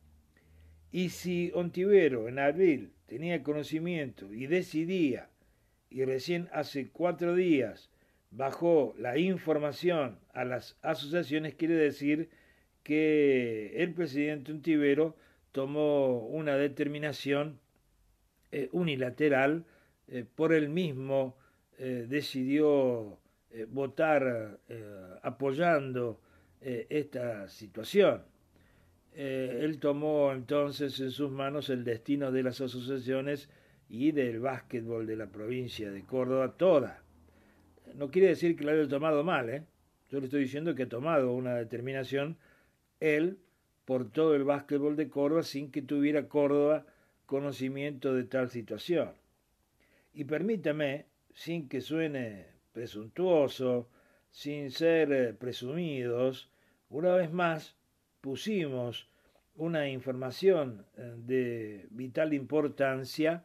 Y 0.91 1.09
si 1.09 1.51
Ontivero 1.53 2.27
en 2.27 2.39
abril 2.39 2.93
tenía 3.05 3.43
conocimiento 3.43 4.33
y 4.33 4.47
decidía 4.47 5.29
y 5.89 6.05
recién 6.05 6.49
hace 6.51 6.89
cuatro 6.89 7.35
días 7.35 7.89
bajó 8.31 8.93
la 8.97 9.17
información 9.17 10.19
a 10.33 10.45
las 10.45 10.77
asociaciones, 10.81 11.55
quiere 11.55 11.75
decir 11.75 12.29
que 12.83 13.73
el 13.83 13.93
presidente 13.93 14.51
Untivero 14.51 15.15
tomó 15.51 16.19
una 16.27 16.55
determinación 16.55 17.59
eh, 18.51 18.69
unilateral, 18.71 19.65
eh, 20.07 20.25
por 20.35 20.53
él 20.53 20.69
mismo 20.69 21.37
eh, 21.77 22.05
decidió 22.07 23.19
votar 23.69 24.59
apoyando 25.23 26.21
esta 26.61 27.47
situación. 27.47 28.23
él 29.13 29.79
tomó 29.79 30.31
entonces 30.31 30.99
en 30.99 31.11
sus 31.11 31.31
manos 31.31 31.69
el 31.69 31.83
destino 31.83 32.31
de 32.31 32.43
las 32.43 32.61
asociaciones 32.61 33.49
y 33.89 34.11
del 34.11 34.39
básquetbol 34.39 35.07
de 35.07 35.15
la 35.15 35.27
provincia 35.27 35.91
de 35.91 36.03
Córdoba 36.03 36.55
toda. 36.57 37.03
No 37.95 38.11
quiere 38.11 38.29
decir 38.29 38.55
que 38.55 38.63
lo 38.63 38.71
haya 38.71 38.87
tomado 38.87 39.23
mal, 39.23 39.49
¿eh? 39.49 39.65
Yo 40.11 40.19
le 40.19 40.25
estoy 40.25 40.41
diciendo 40.41 40.75
que 40.75 40.83
ha 40.83 40.89
tomado 40.89 41.33
una 41.33 41.55
determinación 41.55 42.37
él 42.99 43.39
por 43.85 44.11
todo 44.11 44.35
el 44.35 44.43
básquetbol 44.43 44.95
de 44.95 45.09
Córdoba 45.09 45.43
sin 45.43 45.71
que 45.71 45.81
tuviera 45.81 46.27
Córdoba 46.27 46.85
conocimiento 47.25 48.13
de 48.13 48.23
tal 48.23 48.49
situación. 48.49 49.11
Y 50.13 50.25
permítame, 50.25 51.05
sin 51.33 51.67
que 51.67 51.81
suene 51.81 52.47
presuntuoso, 52.71 53.89
sin 54.31 54.71
ser 54.71 55.11
eh, 55.11 55.33
presumidos, 55.33 56.51
una 56.89 57.15
vez 57.15 57.31
más 57.31 57.75
pusimos 58.21 59.09
una 59.55 59.89
información 59.89 60.85
eh, 60.97 61.13
de 61.17 61.87
vital 61.91 62.33
importancia 62.33 63.43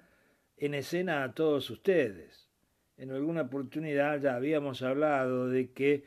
en 0.57 0.75
escena 0.75 1.25
a 1.25 1.35
todos 1.35 1.69
ustedes. 1.71 2.51
En 2.97 3.11
alguna 3.11 3.43
oportunidad 3.43 4.21
ya 4.21 4.37
habíamos 4.37 4.83
hablado 4.83 5.49
de 5.49 5.73
que 5.73 6.05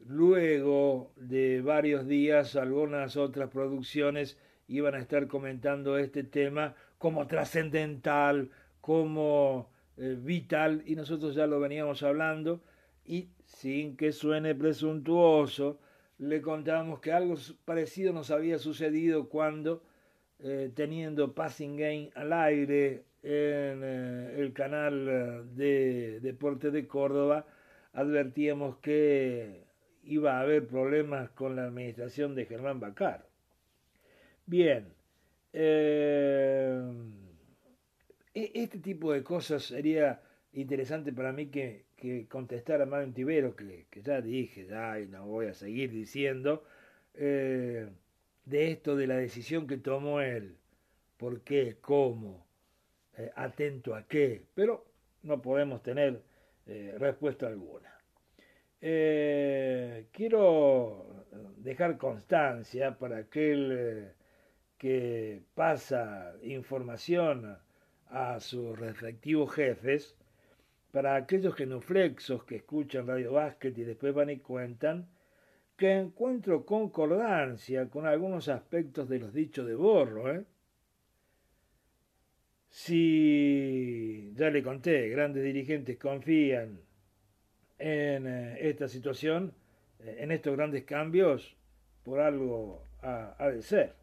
luego 0.00 1.12
de 1.16 1.62
varios 1.62 2.06
días 2.06 2.56
algunas 2.56 3.16
otras 3.16 3.50
producciones 3.50 4.38
iban 4.66 4.94
a 4.94 4.98
estar 4.98 5.26
comentando 5.26 5.96
este 5.96 6.24
tema 6.24 6.76
como 6.98 7.26
trascendental, 7.26 8.50
como 8.80 9.70
eh, 10.00 10.16
vital, 10.16 10.82
y 10.86 10.94
nosotros 10.94 11.34
ya 11.34 11.48
lo 11.48 11.58
veníamos 11.58 12.04
hablando, 12.04 12.62
y 13.04 13.30
sin 13.44 13.96
que 13.96 14.12
suene 14.12 14.54
presuntuoso, 14.54 15.80
le 16.18 16.40
contamos 16.40 17.00
que 17.00 17.10
algo 17.12 17.34
parecido 17.64 18.12
nos 18.12 18.30
había 18.30 18.58
sucedido 18.58 19.28
cuando, 19.28 19.82
eh, 20.38 20.70
teniendo 20.74 21.34
Passing 21.34 21.76
Game 21.76 22.10
al 22.14 22.32
aire 22.32 23.06
en 23.24 23.82
eh, 23.82 24.34
el 24.38 24.52
canal 24.52 25.56
de 25.56 26.20
Deportes 26.20 26.72
de 26.72 26.86
Córdoba, 26.86 27.46
advertíamos 27.92 28.76
que 28.76 29.64
iba 30.04 30.38
a 30.38 30.42
haber 30.42 30.68
problemas 30.68 31.30
con 31.30 31.56
la 31.56 31.64
administración 31.64 32.36
de 32.36 32.46
Germán 32.46 32.78
Bacar. 32.78 33.26
Bien, 34.46 34.92
este 38.54 38.78
tipo 38.78 39.12
de 39.12 39.22
cosas 39.22 39.64
sería 39.64 40.20
interesante 40.52 41.12
para 41.12 41.32
mí 41.32 41.46
que, 41.46 41.84
que 41.96 42.26
contestara 42.28 42.86
Mario 42.86 43.12
Tibero, 43.12 43.56
que, 43.56 43.86
ya 44.02 44.20
dije, 44.20 44.66
ya 44.66 45.00
y 45.00 45.06
no 45.08 45.26
voy 45.26 45.46
a 45.46 45.54
seguir 45.54 45.90
diciendo, 45.90 46.64
eh, 47.14 47.88
de 48.44 48.70
esto 48.70 48.96
de 48.96 49.06
la 49.06 49.16
decisión 49.16 49.66
que 49.66 49.78
tomó 49.78 50.20
él, 50.20 50.56
por 51.16 51.42
qué, 51.42 51.76
cómo, 51.80 52.46
eh, 53.16 53.30
atento 53.36 53.94
a 53.94 54.06
qué, 54.06 54.44
pero 54.54 54.86
no 55.22 55.40
podemos 55.42 55.82
tener 55.82 56.22
respuesta 56.98 57.46
alguna. 57.46 57.98
Eh, 58.80 60.06
quiero 60.12 61.26
dejar 61.56 61.98
constancia 61.98 62.96
para 62.96 63.18
aquel 63.18 63.72
eh, 63.72 64.12
que 64.78 65.42
pasa 65.54 66.34
información 66.42 67.58
a 68.10 68.40
sus 68.40 68.78
respectivos 68.78 69.54
jefes, 69.54 70.16
para 70.92 71.16
aquellos 71.16 71.54
genuflexos 71.54 72.44
que 72.44 72.56
escuchan 72.56 73.06
Radio 73.06 73.32
Básquet 73.32 73.76
y 73.76 73.84
después 73.84 74.14
van 74.14 74.30
y 74.30 74.38
cuentan, 74.38 75.08
que 75.76 75.92
encuentro 75.92 76.66
concordancia 76.66 77.88
con 77.88 78.06
algunos 78.06 78.48
aspectos 78.48 79.08
de 79.08 79.20
los 79.20 79.32
dichos 79.32 79.66
de 79.66 79.74
Borro. 79.74 80.34
¿eh? 80.34 80.44
Si, 82.68 84.32
ya 84.34 84.50
le 84.50 84.62
conté, 84.62 85.08
grandes 85.08 85.44
dirigentes 85.44 85.96
confían 85.98 86.80
en 87.78 88.26
eh, 88.26 88.68
esta 88.68 88.88
situación, 88.88 89.54
eh, 90.00 90.16
en 90.18 90.32
estos 90.32 90.56
grandes 90.56 90.84
cambios, 90.84 91.56
por 92.02 92.20
algo 92.20 92.82
ha, 93.02 93.48
de 93.48 93.62
ser. 93.62 93.94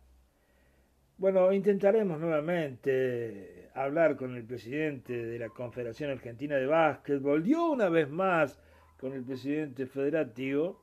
Bueno, 1.18 1.52
intentaremos 1.52 2.20
nuevamente 2.20 3.65
hablar 3.76 4.16
con 4.16 4.36
el 4.36 4.46
presidente 4.46 5.14
de 5.14 5.38
la 5.38 5.50
Confederación 5.50 6.10
Argentina 6.10 6.56
de 6.56 6.66
Básquetbol, 6.66 7.44
dio 7.44 7.70
una 7.70 7.90
vez 7.90 8.10
más 8.10 8.58
con 8.98 9.14
el 9.14 9.24
presidente 9.24 9.86
federativo 9.86 10.82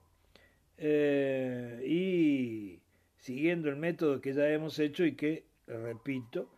eh, 0.77 1.83
y 1.87 2.79
siguiendo 3.17 3.71
el 3.71 3.77
método 3.77 4.21
que 4.21 4.35
ya 4.35 4.47
hemos 4.49 4.79
hecho 4.79 5.07
y 5.07 5.15
que, 5.15 5.47
repito, 5.67 6.51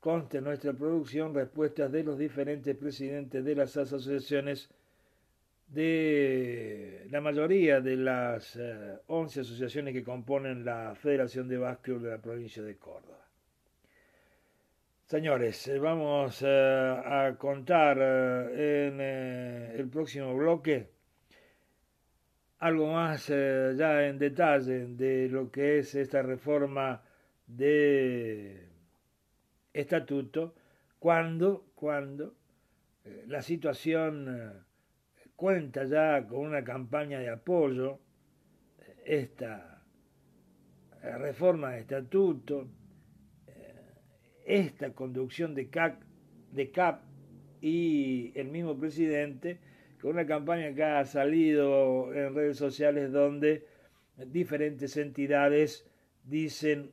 conste 0.00 0.38
en 0.38 0.44
nuestra 0.44 0.72
producción 0.72 1.34
respuestas 1.34 1.92
de 1.92 2.04
los 2.04 2.18
diferentes 2.18 2.74
presidentes 2.74 3.44
de 3.44 3.54
las 3.54 3.76
asociaciones 3.76 4.70
de 5.68 7.06
la 7.10 7.20
mayoría 7.20 7.82
de 7.82 7.96
las 7.96 8.58
11 9.06 9.38
eh, 9.38 9.42
asociaciones 9.42 9.92
que 9.92 10.02
componen 10.02 10.64
la 10.64 10.94
Federación 10.94 11.48
de 11.48 11.58
Básquetbol 11.58 12.02
de 12.02 12.10
la 12.10 12.18
provincia 12.18 12.62
de 12.62 12.76
Córdoba. 12.76 13.19
Señores, 15.10 15.66
eh, 15.66 15.80
vamos 15.80 16.40
eh, 16.46 16.46
a 16.46 17.34
contar 17.36 17.98
en 17.98 19.00
el 19.00 19.88
próximo 19.88 20.36
bloque 20.36 20.88
algo 22.60 22.92
más 22.92 23.26
ya 23.26 24.06
en 24.06 24.20
detalle 24.20 24.86
de 24.86 25.28
lo 25.28 25.50
que 25.50 25.80
es 25.80 25.96
esta 25.96 26.22
reforma 26.22 27.02
de 27.44 28.68
estatuto, 29.72 30.54
cuando, 31.00 31.72
cuando 31.74 32.36
la 33.26 33.42
situación 33.42 34.64
cuenta 35.34 35.86
ya 35.86 36.24
con 36.24 36.38
una 36.38 36.62
campaña 36.62 37.18
de 37.18 37.30
apoyo, 37.30 37.98
esta 39.04 39.82
reforma 41.02 41.72
de 41.72 41.80
estatuto, 41.80 42.68
esta 44.58 44.92
conducción 44.92 45.54
de 45.54 45.68
CAC, 45.68 45.98
de 46.52 46.70
CAP 46.70 47.02
y 47.60 48.32
el 48.34 48.48
mismo 48.48 48.78
presidente, 48.78 49.58
con 50.00 50.12
una 50.12 50.26
campaña 50.26 50.74
que 50.74 50.82
ha 50.82 51.04
salido 51.04 52.12
en 52.14 52.34
redes 52.34 52.56
sociales 52.56 53.12
donde 53.12 53.66
diferentes 54.16 54.96
entidades 54.96 55.86
dicen 56.24 56.90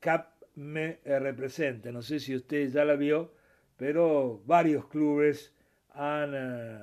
CAP 0.00 0.26
me 0.54 0.98
representa. 1.04 1.90
No 1.90 2.02
sé 2.02 2.20
si 2.20 2.34
usted 2.34 2.68
ya 2.68 2.84
la 2.84 2.96
vio, 2.96 3.32
pero 3.76 4.42
varios 4.44 4.86
clubes 4.86 5.54
han 5.90 6.32
eh, 6.34 6.78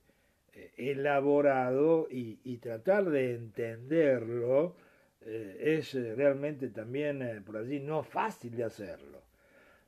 elaborado 0.76 2.08
y, 2.10 2.56
tratar 2.58 3.10
de 3.10 3.34
entenderlo 3.34 4.76
es 5.22 5.94
realmente 5.94 6.68
también 6.68 7.42
por 7.44 7.56
allí 7.56 7.80
no 7.80 8.02
fácil 8.02 8.56
de 8.56 8.64
hacerlo. 8.64 9.22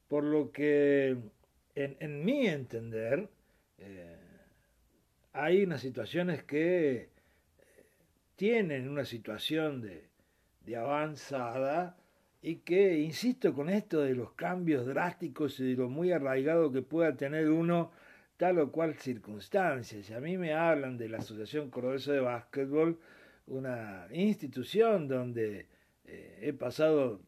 Por 0.09 0.25
lo 0.25 0.51
que, 0.51 1.17
en, 1.75 1.97
en 2.01 2.25
mi 2.25 2.47
entender, 2.47 3.29
hay 5.39 5.63
unas 5.63 5.81
situaciones 5.81 6.43
que 6.43 6.97
eh, 6.97 7.09
tienen 8.35 8.89
una 8.89 9.05
situación 9.05 9.81
de, 9.81 10.09
de 10.65 10.77
avanzada 10.77 11.97
y 12.43 12.57
que, 12.57 12.99
insisto 12.99 13.55
con 13.55 13.69
esto 13.69 14.01
de 14.01 14.15
los 14.15 14.33
cambios 14.33 14.87
drásticos 14.87 15.61
y 15.61 15.71
de 15.71 15.77
lo 15.77 15.89
muy 15.89 16.11
arraigado 16.11 16.73
que 16.73 16.83
pueda 16.83 17.17
tener 17.17 17.51
uno 17.51 17.93
tal 18.39 18.61
o 18.61 18.73
cual 18.73 18.95
circunstancias. 18.95 20.09
Y 20.09 20.15
a 20.15 20.21
mí 20.21 20.39
me 20.39 20.55
hablan 20.55 20.97
de 20.97 21.09
la 21.11 21.19
Asociación 21.19 21.69
Cordobesa 21.71 22.13
de 22.13 22.21
Básquetbol, 22.21 22.99
una 23.49 24.07
institución 24.13 25.09
donde 25.09 25.67
eh, 26.05 26.39
he 26.41 26.53
pasado 26.53 27.21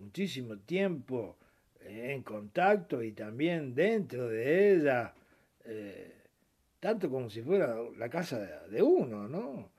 muchísimo 0.00 0.58
tiempo 0.58 1.38
eh, 1.80 2.12
en 2.12 2.22
contacto 2.22 3.02
y 3.02 3.12
también 3.12 3.74
dentro 3.74 4.28
de 4.28 4.74
ella, 4.74 5.14
eh, 5.64 6.24
tanto 6.80 7.08
como 7.08 7.30
si 7.30 7.40
fuera 7.40 7.76
la 7.96 8.10
casa 8.10 8.66
de, 8.68 8.82
uno, 8.82 9.28
¿no? 9.28 9.70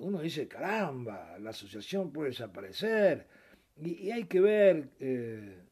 uno 0.00 0.20
dice, 0.20 0.48
caramba, 0.48 1.38
la 1.38 1.50
asociación 1.50 2.12
puede 2.12 2.30
desaparecer. 2.30 3.26
Y, 3.76 4.06
y 4.06 4.10
hay 4.10 4.24
que 4.24 4.40
ver, 4.40 4.88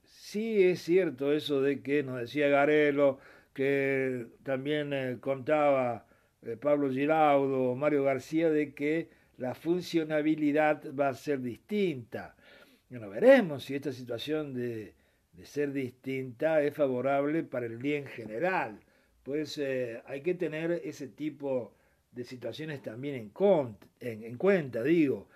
sí 0.05 0.63
es 0.63 0.83
cierto 0.83 1.33
eso 1.33 1.61
de 1.61 1.81
que 1.81 2.05
nos 2.05 2.21
decía 2.21 2.49
Garelo, 2.49 3.19
que 3.57 4.27
también 4.43 4.93
eh, 4.93 5.17
contaba 5.19 6.05
eh, 6.43 6.59
Pablo 6.61 6.91
Giraudo, 6.91 7.75
Mario 7.75 8.05
García, 8.05 8.51
de 8.51 8.75
que 8.75 9.09
la 9.39 9.55
funcionabilidad 9.55 10.83
va 10.95 11.09
a 11.09 11.15
ser 11.15 11.41
distinta. 11.41 12.37
Bueno, 12.91 13.09
veremos 13.09 13.65
si 13.65 13.75
esta 13.75 13.93
situación 13.93 14.53
de, 14.53 14.93
ser 15.43 15.73
distinta 15.73 16.63
es 16.63 16.75
favorable 16.75 17.45
para 17.45 17.65
el 17.65 17.79
bien 17.79 18.05
general. 18.05 18.79
Pues 19.23 19.57
eh, 19.57 20.03
hay 20.05 20.21
que 20.21 20.35
tener 20.35 20.83
ese 20.85 21.09
tipo 21.09 21.73
de 22.13 22.25
situaciones 22.25 22.83
también 22.83 23.15
en, 23.15 24.23
en 24.23 24.37
cuenta, 24.37 24.83
digo, 24.83 25.29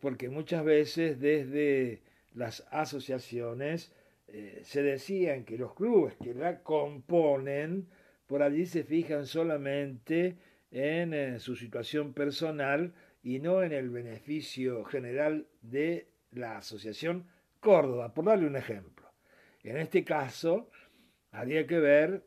porque 0.00 0.28
muchas 0.28 0.62
veces 0.62 1.20
desde 1.20 2.02
las 2.34 2.66
asociaciones 2.70 3.92
eh, 4.36 4.62
se 4.64 4.82
decían 4.82 5.44
que 5.44 5.56
los 5.56 5.74
clubes 5.74 6.16
que 6.16 6.34
la 6.34 6.60
componen 6.60 7.86
por 8.26 8.42
allí 8.42 8.66
se 8.66 8.82
fijan 8.82 9.26
solamente 9.26 10.36
en 10.72 11.14
eh, 11.14 11.38
su 11.38 11.54
situación 11.54 12.12
personal 12.12 12.92
y 13.22 13.38
no 13.38 13.62
en 13.62 13.70
el 13.70 13.90
beneficio 13.90 14.84
general 14.86 15.46
de 15.62 16.08
la 16.32 16.56
Asociación 16.56 17.28
Córdoba, 17.60 18.12
por 18.12 18.24
darle 18.24 18.48
un 18.48 18.56
ejemplo. 18.56 19.08
En 19.62 19.76
este 19.76 20.02
caso, 20.02 20.68
habría 21.30 21.64
que 21.68 21.78
ver 21.78 22.24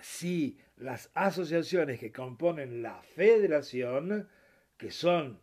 si 0.00 0.58
las 0.76 1.08
asociaciones 1.14 2.00
que 2.00 2.10
componen 2.10 2.82
la 2.82 3.00
federación, 3.00 4.28
que 4.76 4.90
son 4.90 5.38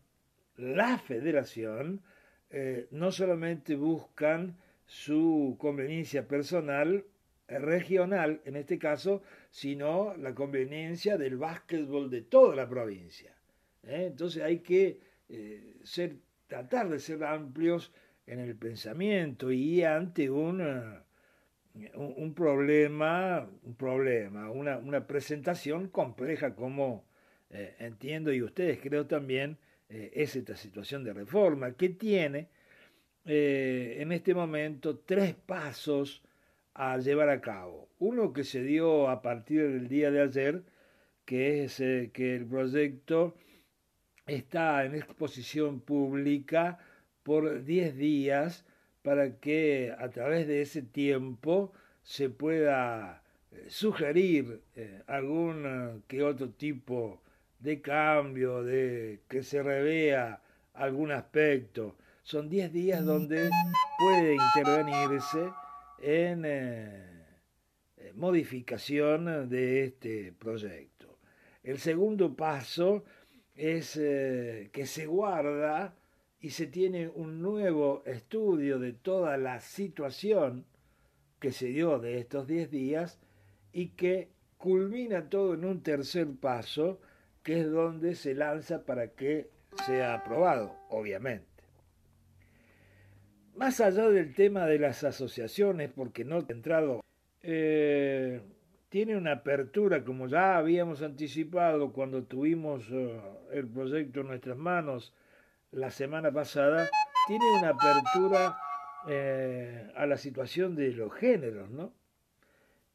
la 0.57 0.97
federación, 0.97 2.03
eh, 2.49 2.89
no 2.91 3.13
solamente 3.13 3.77
buscan 3.77 4.57
su 4.89 5.55
conveniencia 5.59 6.27
personal 6.27 7.05
eh, 7.47 7.59
regional, 7.59 8.41
en 8.43 8.55
este 8.55 8.79
caso, 8.79 9.21
sino 9.51 10.15
la 10.17 10.33
conveniencia 10.33 11.15
del 11.15 11.37
básquetbol 11.37 12.09
de 12.09 12.23
toda 12.23 12.55
la 12.55 12.67
provincia. 12.67 13.35
¿eh? 13.83 14.05
Entonces 14.07 14.41
hay 14.41 14.59
que 14.59 14.99
eh, 15.29 15.75
ser, 15.83 16.15
tratar 16.47 16.89
de 16.89 16.99
ser 16.99 17.23
amplios 17.23 17.93
en 18.25 18.39
el 18.39 18.55
pensamiento 18.55 19.51
y 19.51 19.83
ante 19.83 20.31
una, 20.31 21.03
un, 21.93 22.33
problema, 22.33 23.47
un 23.61 23.75
problema, 23.75 24.49
una, 24.49 24.79
una 24.79 25.05
presentación 25.05 25.89
compleja 25.89 26.55
como 26.55 27.07
entiendo 27.79 28.31
y 28.31 28.43
ustedes 28.43 28.79
creo 28.79 29.07
también 29.07 29.57
es 29.89 30.35
esta 30.35 30.55
situación 30.55 31.03
de 31.03 31.13
reforma 31.13 31.71
que 31.71 31.89
tiene 31.89 32.49
eh, 33.31 34.01
en 34.01 34.11
este 34.11 34.33
momento 34.33 34.97
tres 34.97 35.35
pasos 35.35 36.23
a 36.73 36.97
llevar 36.97 37.29
a 37.29 37.41
cabo. 37.41 37.87
Uno 37.99 38.33
que 38.33 38.43
se 38.43 38.63
dio 38.63 39.07
a 39.07 39.21
partir 39.21 39.69
del 39.69 39.87
día 39.87 40.09
de 40.09 40.21
ayer, 40.21 40.63
que 41.25 41.63
es 41.63 41.79
eh, 41.79 42.09
que 42.11 42.35
el 42.35 42.47
proyecto 42.47 43.35
está 44.25 44.83
en 44.83 44.95
exposición 44.95 45.79
pública 45.79 46.79
por 47.21 47.63
10 47.63 47.97
días 47.97 48.65
para 49.03 49.37
que 49.37 49.93
a 49.95 50.09
través 50.09 50.47
de 50.47 50.63
ese 50.63 50.81
tiempo 50.81 51.71
se 52.01 52.31
pueda 52.31 53.21
eh, 53.51 53.65
sugerir 53.69 54.61
algún 55.05 56.03
que 56.07 56.23
otro 56.23 56.49
tipo 56.49 57.21
de 57.59 57.79
cambio, 57.79 58.63
de 58.63 59.19
que 59.27 59.43
se 59.43 59.61
revea 59.61 60.41
algún 60.73 61.11
aspecto 61.11 61.95
son 62.29 62.47
10 62.47 62.71
días 62.71 63.03
donde 63.03 63.49
puede 63.97 64.35
intervenirse 64.35 65.51
en 65.97 66.45
eh, 66.45 67.25
eh, 67.97 68.13
modificación 68.13 69.49
de 69.49 69.85
este 69.85 70.31
proyecto. 70.33 71.17
El 71.63 71.79
segundo 71.79 72.35
paso 72.35 73.03
es 73.55 73.97
eh, 73.97 74.69
que 74.71 74.85
se 74.85 75.07
guarda 75.07 75.95
y 76.39 76.51
se 76.51 76.67
tiene 76.67 77.07
un 77.07 77.41
nuevo 77.41 78.03
estudio 78.05 78.77
de 78.77 78.93
toda 78.93 79.35
la 79.37 79.59
situación 79.59 80.67
que 81.39 81.51
se 81.51 81.69
dio 81.69 81.97
de 81.97 82.19
estos 82.19 82.45
10 82.45 82.69
días 82.69 83.19
y 83.71 83.87
que 83.95 84.29
culmina 84.59 85.29
todo 85.29 85.55
en 85.55 85.65
un 85.65 85.81
tercer 85.81 86.27
paso, 86.39 87.01
que 87.41 87.61
es 87.61 87.71
donde 87.71 88.13
se 88.13 88.35
lanza 88.35 88.85
para 88.85 89.13
que 89.13 89.49
sea 89.87 90.13
aprobado, 90.13 90.75
obviamente. 90.89 91.48
Más 93.59 93.81
allá 93.81 94.07
del 94.07 94.33
tema 94.33 94.65
de 94.67 94.79
las 94.79 95.03
asociaciones, 95.03 95.91
porque 95.93 96.23
no 96.23 96.37
he 96.37 96.45
entrado, 96.53 97.03
eh, 97.43 98.39
tiene 98.87 99.17
una 99.17 99.33
apertura, 99.33 100.05
como 100.05 100.27
ya 100.27 100.55
habíamos 100.55 101.01
anticipado 101.01 101.91
cuando 101.91 102.23
tuvimos 102.23 102.87
eh, 102.89 103.19
el 103.51 103.67
proyecto 103.67 104.21
en 104.21 104.27
nuestras 104.27 104.55
manos 104.55 105.13
la 105.73 105.91
semana 105.91 106.31
pasada, 106.31 106.89
tiene 107.27 107.43
una 107.59 107.71
apertura 107.71 108.57
eh, 109.09 109.91
a 109.93 110.05
la 110.05 110.15
situación 110.15 110.77
de 110.77 110.93
los 110.93 111.13
géneros, 111.13 111.69
¿no? 111.69 111.91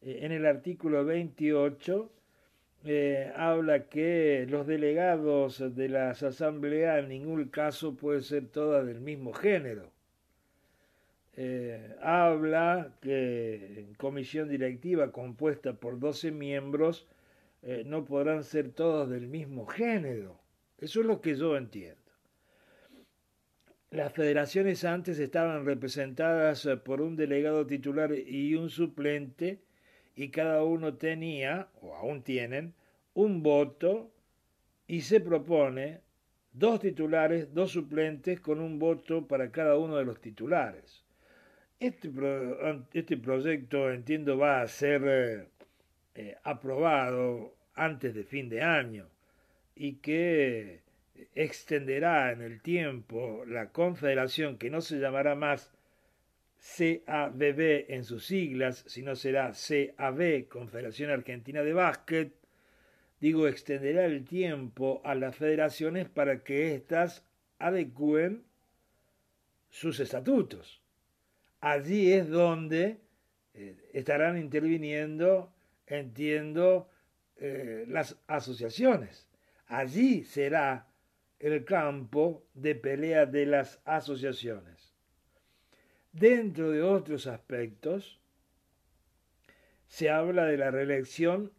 en 0.00 0.33
el 0.33 0.46
artículo 0.46 1.05
28 1.05 2.11
habla 3.37 3.85
que 3.90 4.46
los 4.48 4.66
delegados 4.66 5.77
de 5.77 5.90
las 5.90 6.22
asambleas 6.22 7.00
en 7.00 7.11
ningún 7.11 7.48
caso 7.48 7.94
pueden 7.94 8.22
ser 8.22 8.46
todas 8.48 8.87
del 8.87 9.03
mismo 9.03 9.35
género. 9.35 9.94
Eh, 11.37 11.97
habla 12.01 12.97
que 13.01 13.81
en 13.81 13.94
comisión 13.94 14.49
directiva 14.49 15.11
compuesta 15.11 15.73
por 15.73 15.99
12 15.99 16.31
miembros 16.31 17.09
eh, 17.62 17.83
no 17.85 18.05
podrán 18.05 18.44
ser 18.44 18.70
todos 18.70 19.11
del 19.11 19.27
mismo 19.27 19.66
género. 19.66 20.40
Eso 20.79 21.01
es 21.01 21.07
lo 21.07 21.20
que 21.20 21.35
yo 21.35 21.57
entiendo. 21.57 21.99
Las 23.90 24.12
federaciones 24.12 24.85
antes 24.85 25.18
estaban 25.18 25.64
representadas 25.64 26.66
eh, 26.66 26.77
por 26.77 27.01
un 27.01 27.16
delegado 27.16 27.66
titular 27.66 28.12
y 28.12 28.55
un 28.55 28.70
suplente 28.70 29.61
y 30.16 30.29
cada 30.31 30.62
uno 30.62 30.94
tenía, 30.94 31.68
o 31.81 31.94
aún 31.94 32.23
tienen, 32.23 32.75
un 33.14 33.42
voto 33.42 34.12
y 34.87 35.01
se 35.01 35.20
propone 35.20 36.01
dos 36.53 36.81
titulares, 36.81 37.53
dos 37.55 37.73
suplentes 37.73 38.40
con 38.40 38.61
un 38.61 38.79
voto 38.79 39.27
para 39.27 39.51
cada 39.51 39.77
uno 39.79 39.97
de 39.97 40.05
los 40.05 40.20
titulares. 40.20 41.04
Este, 41.81 42.11
este, 42.93 43.17
proyecto, 43.17 43.91
entiendo, 43.91 44.39
va 44.39 44.63
a 44.63 44.69
ser 44.69 45.03
eh, 45.07 45.49
eh, 46.15 46.37
aprobado 46.45 47.57
antes 47.75 48.15
de 48.15 48.25
fin 48.25 48.49
de 48.49 48.63
año 48.63 49.09
y 49.75 49.97
que 49.97 50.83
extenderá 51.35 52.33
en 52.33 52.43
el 52.43 52.63
tiempo 52.63 53.45
la 53.47 53.71
confederación 53.71 54.57
que 54.57 54.71
no 54.71 54.81
se 54.81 54.99
llamará 54.99 55.35
más 55.35 55.73
CABB 56.77 57.87
en 57.89 58.05
sus 58.05 58.25
siglas, 58.27 58.85
sino 58.87 59.17
será 59.17 59.53
CAB, 59.53 60.49
Confederación 60.49 61.11
Argentina 61.11 61.63
de 61.63 61.73
Básquet, 61.73 62.33
digo, 63.21 63.49
extenderá 63.49 64.07
el 64.07 64.25
tiempo 64.25 65.03
a 65.05 65.15
las 65.15 65.37
federaciones 65.37 66.09
para 66.09 66.45
que 66.45 66.75
éstas 66.75 67.27
adecúen 67.59 68.45
sus 69.71 69.99
estatutos 69.99 70.84
allí 71.64 72.12
es 72.12 72.29
donde 72.29 73.00
eh, 73.55 73.77
estarán 73.94 74.37
interviniendo, 74.37 75.50
entiendo, 75.87 76.90
eh, 77.37 77.87
las 77.88 78.16
asociaciones. 78.27 79.27
Allí 79.66 80.24
será 80.24 80.88
el 81.38 81.64
campo 81.64 82.44
de 82.53 82.74
pelea 82.74 83.24
de 83.24 83.46
las 83.46 83.81
asociaciones. 83.87 84.92
Dentro 86.12 86.70
de 86.70 86.83
otros 86.83 87.27
aspectos, 87.27 88.20
se 89.88 90.11
habla 90.11 90.44
de 90.44 90.59
la 90.59 90.70
reelección 90.70 91.50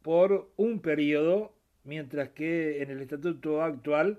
por 0.00 0.50
un 0.56 0.80
periodo, 0.80 1.54
mientras 1.84 2.30
que 2.30 2.82
en 2.82 2.90
el 2.90 3.02
estatuto 3.02 3.62
actual 3.62 4.18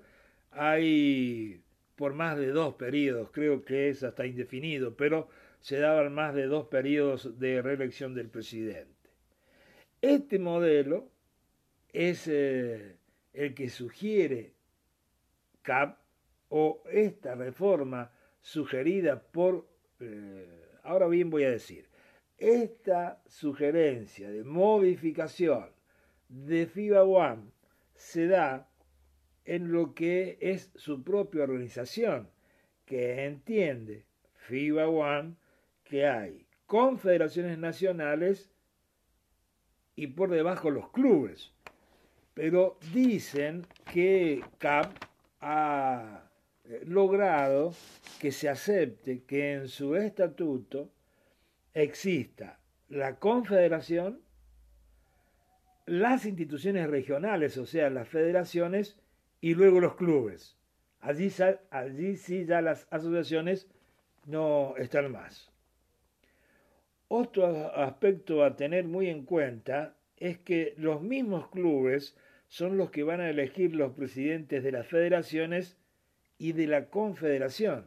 hay 0.52 1.65
por 1.96 2.14
más 2.14 2.38
de 2.38 2.48
dos 2.48 2.76
periodos, 2.76 3.30
creo 3.32 3.64
que 3.64 3.90
es 3.90 4.04
hasta 4.04 4.26
indefinido, 4.26 4.96
pero 4.96 5.30
se 5.62 5.80
daban 5.80 6.14
más 6.14 6.36
de 6.36 6.46
dos 6.46 6.68
periodos 6.68 7.40
de 7.40 7.62
reelección 7.62 8.14
del 8.14 8.30
presidente. 8.30 9.10
Este 10.02 10.38
modelo 10.38 11.10
es 11.92 12.28
eh, 12.28 12.98
el 13.34 13.56
que 13.56 13.70
sugiere 13.70 14.54
CAP 15.62 15.98
o 16.50 16.84
esta 16.92 17.36
reforma 17.36 18.12
sugerida 18.42 19.22
por, 19.22 19.68
eh, 20.00 20.70
ahora 20.84 21.08
bien 21.08 21.30
voy 21.30 21.46
a 21.46 21.52
decir, 21.52 21.90
esta 22.38 23.22
sugerencia 23.26 24.30
de 24.30 24.44
modificación 24.44 25.72
de 26.28 26.68
FIBA 26.68 27.04
One 27.04 27.44
se 27.96 28.28
da 28.28 28.70
en 29.46 29.72
lo 29.72 29.94
que 29.94 30.38
es 30.42 30.72
su 30.76 31.04
propia 31.04 31.44
organización, 31.44 32.30
que 32.86 33.26
entiende 33.26 34.06
FIBA 34.48 34.88
One 34.88 35.36
que 35.84 36.08
hay 36.08 36.46
confederaciones 36.66 37.58
nacionales 37.58 38.50
y 39.96 40.08
por 40.08 40.32
debajo 40.32 40.70
los 40.70 40.90
clubes. 40.90 41.52
Pero 42.34 42.78
dicen 42.94 43.66
que 43.92 44.44
CAP 44.58 44.92
ha 45.40 46.30
eh, 46.66 46.82
logrado 46.86 47.74
que 48.20 48.32
se 48.32 48.50
acepte 48.50 49.24
que 49.24 49.54
en 49.54 49.68
su 49.68 49.96
estatuto 49.96 50.92
exista 51.74 52.60
la 52.90 53.20
confederación, 53.20 54.22
las 55.86 56.26
instituciones 56.26 56.90
regionales, 56.90 57.58
o 57.58 57.66
sea, 57.66 57.90
las 57.90 58.08
federaciones, 58.08 58.98
y 59.46 59.54
luego 59.54 59.80
los 59.80 59.94
clubes. 59.94 60.58
Allí, 61.02 61.32
allí 61.70 62.18
sí 62.18 62.46
ya 62.46 62.62
las 62.62 62.88
asociaciones 62.90 63.68
no 64.26 64.74
están 64.76 65.12
más. 65.12 65.52
Otro 67.10 67.72
aspecto 67.76 68.44
a 68.44 68.56
tener 68.56 68.86
muy 68.86 69.08
en 69.08 69.24
cuenta 69.24 69.96
es 70.18 70.40
que 70.40 70.74
los 70.78 71.04
mismos 71.04 71.50
clubes 71.50 72.18
son 72.48 72.80
los 72.80 72.90
que 72.90 73.04
van 73.04 73.22
a 73.22 73.30
elegir 73.30 73.76
los 73.76 73.94
presidentes 73.94 74.64
de 74.64 74.72
las 74.72 74.88
federaciones 74.88 75.78
y 76.40 76.54
de 76.54 76.66
la 76.66 76.90
confederación. 76.90 77.86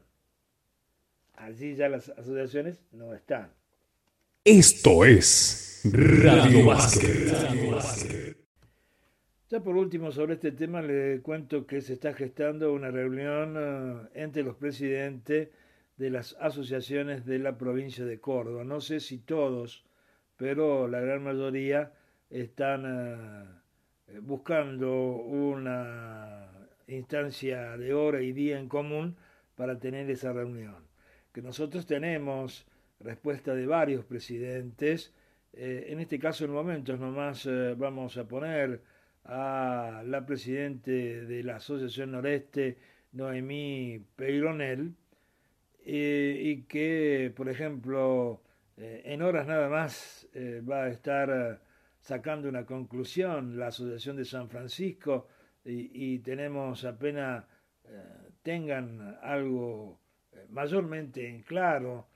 Allí 1.35 1.75
ya 1.75 1.89
las 1.89 2.09
asociaciones 2.11 2.85
no 2.93 3.15
están. 3.15 3.51
Esto 4.45 5.05
es 5.05 5.81
Radio 5.85 6.67
Básquet. 6.67 7.33
Ya 9.51 9.61
por 9.61 9.79
último, 9.79 10.13
sobre 10.13 10.35
este 10.35 10.53
tema 10.53 10.83
le 10.83 11.23
cuento 11.23 11.67
que 11.67 11.81
se 11.81 11.95
está 11.95 12.13
gestando 12.13 12.71
una 12.75 12.91
reunión 12.91 13.57
eh, 13.57 14.23
entre 14.23 14.43
los 14.43 14.57
presidentes 14.57 15.49
de 15.97 16.11
las 16.11 16.37
asociaciones 16.39 17.25
de 17.25 17.39
la 17.39 17.57
provincia 17.57 18.05
de 18.05 18.21
Córdoba. 18.21 18.63
No 18.65 18.83
sé 18.83 19.01
si 19.01 19.17
todos, 19.17 19.87
pero 20.37 20.87
la 20.87 21.01
gran 21.01 21.25
mayoría 21.25 21.95
están 22.29 22.85
eh, 24.07 24.19
buscando 24.21 25.13
una 25.13 26.69
instancia 26.87 27.79
de 27.79 27.95
hora 27.95 28.21
y 28.21 28.33
día 28.33 28.59
en 28.61 28.69
común 28.69 29.17
para 29.55 29.79
tener 29.79 30.11
esa 30.11 30.31
reunión. 30.31 30.77
Que 31.33 31.41
nosotros 31.41 31.87
tenemos 31.87 32.67
respuesta 33.01 33.55
de 33.55 33.67
varios 33.67 34.05
presidentes, 34.05 35.15
eh, 35.55 35.87
en 35.89 36.01
este 36.01 36.19
caso 36.19 36.45
en 36.45 36.51
momentos 36.51 37.01
nomás 37.01 37.49
vamos 37.79 38.19
a 38.19 38.29
poner 38.29 38.83
a 39.29 40.03
la 40.07 40.25
presidente 40.25 41.27
de 41.27 41.43
la 41.43 41.57
Asociación 41.57 42.13
Noreste, 42.13 42.79
Noemí 43.13 44.03
Peironel, 44.17 44.95
eh, 45.85 46.41
y 46.43 46.63
que, 46.63 47.33
por 47.37 47.49
ejemplo, 47.49 48.43
eh, 48.79 49.03
en 49.05 49.23
horas 49.23 49.47
nada 49.47 49.69
más 49.69 50.27
eh, 50.35 50.63
va 50.69 50.85
a 50.85 50.89
estar 50.89 51.61
sacando 52.01 52.49
una 52.49 52.65
conclusión 52.65 53.59
la 53.59 53.69
Asociación 53.69 54.17
de 54.17 54.25
San 54.25 54.49
Francisco 54.49 55.29
y, 55.65 56.19
tenemos 56.21 56.85
apenas 56.87 57.45
tengan 58.43 59.19
algo 59.23 60.01
mayormente 60.49 61.29
en 61.29 61.43
claro, 61.43 62.09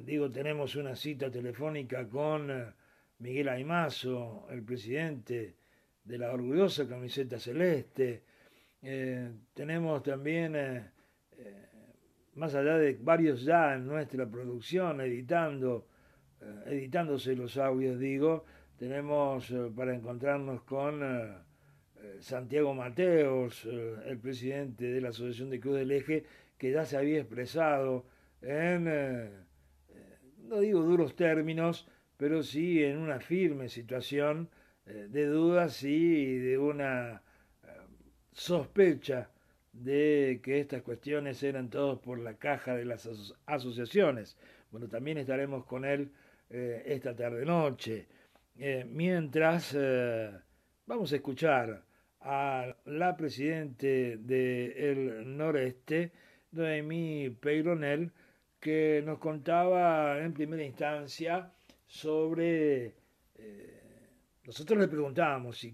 digo, 0.00 0.28
tenemos 0.28 0.74
una 0.74 0.96
cita 0.96 1.30
telefónica 1.30 2.08
con 2.08 2.74
Miguel 3.18 3.48
Aymazo, 3.48 4.48
el 4.50 4.64
presidente 4.64 5.54
de 6.04 6.18
la 6.18 6.32
orgullosa 6.32 6.86
camiseta 6.86 7.38
celeste. 7.38 8.22
Eh, 8.82 9.30
tenemos 9.54 10.02
también, 10.02 10.54
eh, 10.54 10.90
eh, 11.38 11.68
más 12.34 12.54
allá 12.54 12.76
de 12.76 12.98
varios 13.00 13.42
ya 13.42 13.74
en 13.74 13.86
nuestra 13.86 14.26
producción, 14.26 15.00
editando, 15.00 15.88
editándose 16.66 17.34
los 17.34 17.56
audios, 17.56 17.98
digo, 17.98 18.44
tenemos 18.76 19.50
para 19.74 19.94
encontrarnos 19.94 20.62
con 20.62 21.00
Santiago 22.20 22.74
Mateos, 22.74 23.64
el 23.64 24.18
presidente 24.18 24.84
de 24.84 25.00
la 25.00 25.08
Asociación 25.08 25.48
de 25.48 25.60
Cruz 25.60 25.76
del 25.76 25.92
Eje, 25.92 26.26
que 26.58 26.70
ya 26.70 26.84
se 26.84 26.98
había 26.98 27.20
expresado 27.20 28.04
en, 28.42 28.84
no 30.48 30.60
digo 30.60 30.82
duros 30.82 31.16
términos, 31.16 31.88
pero 32.18 32.42
sí 32.42 32.84
en 32.84 32.98
una 32.98 33.20
firme 33.20 33.70
situación 33.70 34.50
de 34.86 35.26
dudas 35.26 35.82
y 35.82 36.38
de 36.38 36.58
una 36.58 37.22
eh, 37.62 37.68
sospecha 38.32 39.30
de 39.72 40.40
que 40.42 40.60
estas 40.60 40.82
cuestiones 40.82 41.42
eran 41.42 41.70
todos 41.70 41.98
por 42.00 42.18
la 42.18 42.34
caja 42.34 42.74
de 42.76 42.84
las 42.84 43.08
asociaciones. 43.46 44.36
Bueno, 44.70 44.88
también 44.88 45.18
estaremos 45.18 45.64
con 45.64 45.84
él 45.84 46.12
eh, 46.50 46.82
esta 46.86 47.14
tarde-noche. 47.16 48.06
mientras 48.86 49.76
vamos 50.86 51.12
a 51.12 51.16
escuchar 51.16 51.82
a 52.20 52.76
la 52.84 53.16
presidente 53.16 54.16
del 54.18 55.36
noreste, 55.36 56.12
Noemí 56.52 57.30
Peironel, 57.40 58.12
que 58.60 59.02
nos 59.04 59.18
contaba 59.18 60.20
en 60.20 60.32
primera 60.34 60.62
instancia 60.62 61.50
sobre 61.86 62.94
nosotros 64.46 64.78
le 64.78 64.88
preguntábamos 64.88 65.58
si, 65.58 65.72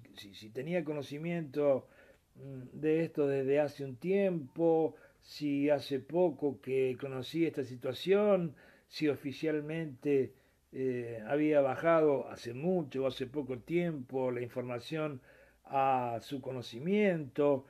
tenía 0.50 0.85
conocimiento 0.85 1.88
mm, 2.37 2.80
de 2.80 3.04
esto 3.04 3.26
desde 3.26 3.61
hace 3.61 3.85
un 3.85 3.96
tiempo, 3.96 4.94
si 5.20 5.68
hace 5.70 5.98
poco 5.98 6.61
que 6.61 6.96
conocía 7.00 7.48
esta 7.48 7.64
situación, 7.64 8.54
si 8.87 9.09
oficialmente 9.09 10.33
eh, 10.72 11.22
había 11.26 11.61
bajado 11.61 12.28
hace 12.28 12.54
mucho 12.54 13.04
o 13.04 13.06
hace 13.09 13.26
poco 13.26 13.59
tiempo 13.59 14.30
la 14.30 14.40
información 14.40 15.20
a 15.64 16.18
su 16.20 16.40
conocimiento. 16.40 17.66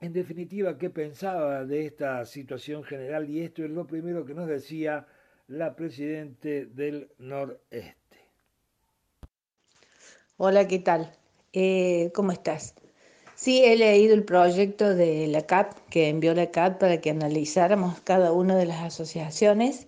En 0.00 0.14
definitiva, 0.14 0.78
¿qué 0.78 0.88
pensaba 0.88 1.66
de 1.66 1.84
esta 1.86 2.24
situación 2.24 2.84
general? 2.84 3.28
Y 3.28 3.40
esto 3.40 3.64
es 3.64 3.70
lo 3.70 3.86
primero 3.86 4.24
que 4.24 4.34
nos 4.34 4.48
decía 4.48 5.06
la 5.46 5.76
presidente 5.76 6.64
del 6.66 7.10
Noreste. 7.18 7.99
Hola, 10.42 10.66
¿qué 10.66 10.78
tal? 10.78 11.12
Eh, 11.52 12.12
¿Cómo 12.14 12.32
estás? 12.32 12.74
Sí, 13.34 13.62
he 13.62 13.76
leído 13.76 14.14
el 14.14 14.24
proyecto 14.24 14.94
de 14.94 15.26
la 15.26 15.42
CAP 15.42 15.74
que 15.90 16.08
envió 16.08 16.32
la 16.32 16.50
CAP 16.50 16.80
para 16.80 16.98
que 17.02 17.10
analizáramos 17.10 18.00
cada 18.00 18.32
una 18.32 18.56
de 18.56 18.64
las 18.64 18.82
asociaciones. 18.82 19.86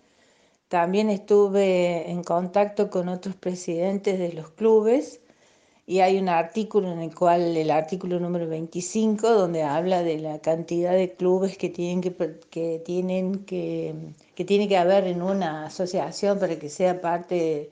También 0.68 1.08
estuve 1.08 2.10
en 2.10 2.22
contacto 2.22 2.90
con 2.90 3.08
otros 3.08 3.34
presidentes 3.34 4.18
de 4.18 4.34
los 4.34 4.50
clubes 4.50 5.22
y 5.86 6.00
hay 6.00 6.18
un 6.18 6.28
artículo 6.28 6.92
en 6.92 6.98
el 7.00 7.14
cual, 7.14 7.56
el 7.56 7.70
artículo 7.70 8.20
número 8.20 8.46
25, 8.46 9.30
donde 9.30 9.62
habla 9.62 10.02
de 10.02 10.18
la 10.18 10.40
cantidad 10.40 10.92
de 10.92 11.14
clubes 11.14 11.56
que 11.56 11.70
tienen 11.70 12.02
que, 12.02 12.14
que, 12.50 12.78
tienen 12.84 13.46
que, 13.46 13.94
que 14.34 14.44
tiene 14.44 14.68
que 14.68 14.76
haber 14.76 15.06
en 15.06 15.22
una 15.22 15.64
asociación 15.64 16.38
para 16.38 16.58
que 16.58 16.68
sea 16.68 17.00
parte 17.00 17.70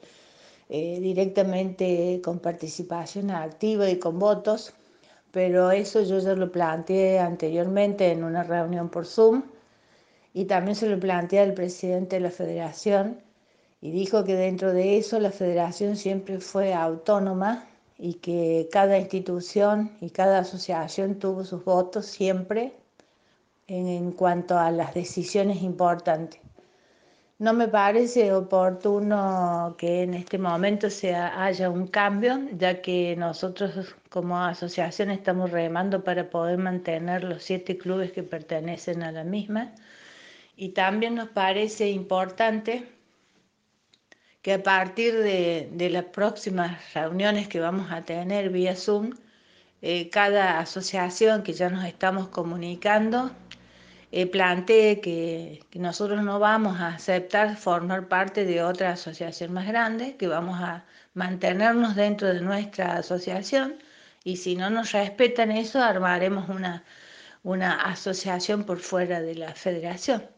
eh, 0.72 1.00
directamente 1.00 2.20
con 2.22 2.38
participación 2.38 3.32
activa 3.32 3.90
y 3.90 3.98
con 3.98 4.20
votos, 4.20 4.72
pero 5.32 5.72
eso 5.72 6.02
yo 6.02 6.20
ya 6.20 6.34
lo 6.34 6.52
planteé 6.52 7.18
anteriormente 7.18 8.12
en 8.12 8.22
una 8.22 8.44
reunión 8.44 8.88
por 8.88 9.04
Zoom 9.04 9.42
y 10.32 10.44
también 10.44 10.76
se 10.76 10.88
lo 10.88 11.00
planteé 11.00 11.40
al 11.40 11.54
presidente 11.54 12.16
de 12.16 12.20
la 12.20 12.30
federación 12.30 13.20
y 13.80 13.90
dijo 13.90 14.22
que 14.22 14.36
dentro 14.36 14.72
de 14.72 14.96
eso 14.96 15.18
la 15.18 15.32
federación 15.32 15.96
siempre 15.96 16.38
fue 16.38 16.72
autónoma 16.72 17.66
y 17.98 18.14
que 18.14 18.68
cada 18.70 18.96
institución 18.96 19.90
y 20.00 20.10
cada 20.10 20.38
asociación 20.38 21.16
tuvo 21.18 21.44
sus 21.44 21.64
votos 21.64 22.06
siempre 22.06 22.74
en, 23.66 23.88
en 23.88 24.12
cuanto 24.12 24.56
a 24.56 24.70
las 24.70 24.94
decisiones 24.94 25.62
importantes. 25.62 26.40
No 27.40 27.54
me 27.54 27.68
parece 27.68 28.34
oportuno 28.34 29.74
que 29.78 30.02
en 30.02 30.12
este 30.12 30.36
momento 30.38 30.90
se 30.90 31.14
haya 31.14 31.70
un 31.70 31.86
cambio, 31.86 32.38
ya 32.52 32.82
que 32.82 33.16
nosotros 33.16 33.96
como 34.10 34.38
asociación 34.38 35.10
estamos 35.10 35.50
remando 35.50 36.04
para 36.04 36.28
poder 36.28 36.58
mantener 36.58 37.24
los 37.24 37.42
siete 37.42 37.78
clubes 37.78 38.12
que 38.12 38.22
pertenecen 38.22 39.02
a 39.02 39.10
la 39.10 39.24
misma. 39.24 39.72
Y 40.54 40.70
también 40.70 41.14
nos 41.14 41.30
parece 41.30 41.88
importante 41.88 42.86
que 44.42 44.54
a 44.54 44.62
partir 44.62 45.14
de, 45.14 45.88
las 45.90 46.04
próximas 46.04 46.92
reuniones 46.94 47.48
que 47.48 47.60
vamos 47.60 47.90
a 47.90 48.02
tener 48.02 48.50
vía 48.50 48.76
Zoom, 48.76 49.12
eh, 49.80 50.10
cada 50.10 50.58
asociación 50.60 51.42
que 51.42 51.54
ya 51.54 51.70
nos 51.70 51.86
estamos 51.86 52.28
comunicando 52.28 53.30
eh, 54.12 54.26
plantee 54.26 55.00
que, 55.00 55.64
nosotros 55.74 56.22
no 56.22 56.38
vamos 56.38 56.80
a 56.80 56.88
aceptar 56.94 57.56
formar 57.56 58.08
parte 58.08 58.44
de 58.44 58.62
otra 58.62 58.92
asociación 58.92 59.52
más 59.52 59.66
grande, 59.66 60.16
que 60.16 60.26
vamos 60.26 60.60
a 60.60 60.84
mantenernos 61.14 61.94
dentro 61.96 62.28
de 62.28 62.40
nuestra 62.40 62.96
asociación 62.96 63.76
y 64.24 64.36
si 64.36 64.56
no 64.56 64.70
nos 64.70 64.92
respetan 64.92 65.50
eso, 65.52 65.82
armaremos 65.82 66.48
una, 66.48 66.84
una 67.42 67.82
asociación 67.82 68.64
por 68.64 68.78
fuera 68.80 69.20
de 69.20 69.34
la 69.36 69.54
federación. 69.54 70.28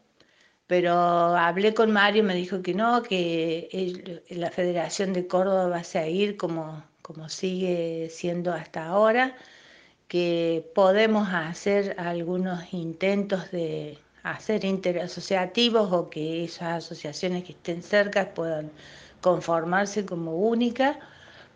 Pero 0.67 0.93
hablé 0.93 1.73
con 1.73 1.91
Mario, 1.91 2.23
me 2.23 2.35
dijo 2.35 2.61
que 2.61 2.73
no, 2.73 3.03
que 3.03 4.23
la 4.29 4.49
Federación 4.51 5.13
de 5.13 5.27
Córdoba 5.27 5.67
va 5.67 5.77
a 5.77 5.83
seguir 5.83 6.37
como, 6.37 6.83
como 7.01 7.29
sigue 7.29 8.09
siendo 8.09 8.53
hasta 8.53 8.85
ahora 8.85 9.35
que 10.07 10.69
podemos 10.75 11.29
hacer 11.29 11.95
algunos 11.99 12.73
intentos 12.73 13.51
de 13.51 13.97
hacer 14.23 14.63
interasociativos 14.65 15.91
o 15.91 16.09
que 16.09 16.45
esas 16.45 16.83
asociaciones 16.85 17.43
que 17.43 17.53
estén 17.53 17.83
cerca 17.83 18.33
puedan 18.33 18.71
conformarse 19.21 20.05
como 20.05 20.35
única, 20.35 20.99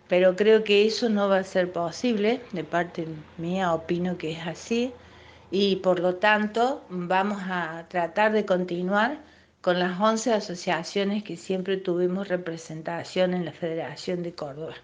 pero 0.08 0.36
creo 0.36 0.64
que 0.64 0.86
eso 0.86 1.10
no 1.10 1.30
va 1.30 1.40
a 1.40 1.44
ser 1.44 1.72
posible, 1.72 2.42
de 2.52 2.64
parte 2.64 3.08
mía 3.38 3.74
opino 3.74 4.18
que 4.18 4.32
es 4.34 4.48
así, 4.48 4.94
y 5.52 5.78
por 5.78 6.00
lo 6.00 6.16
tanto 6.16 6.84
vamos 6.90 7.42
a 7.44 7.86
tratar 7.90 8.32
de 8.34 8.46
continuar 8.46 9.20
con 9.62 9.80
las 9.80 10.00
11 10.00 10.34
asociaciones 10.34 11.24
que 11.24 11.38
siempre 11.38 11.78
tuvimos 11.78 12.28
representación 12.28 13.34
en 13.34 13.46
la 13.46 13.52
Federación 13.52 14.24
de 14.24 14.34
Córdoba. 14.34 14.76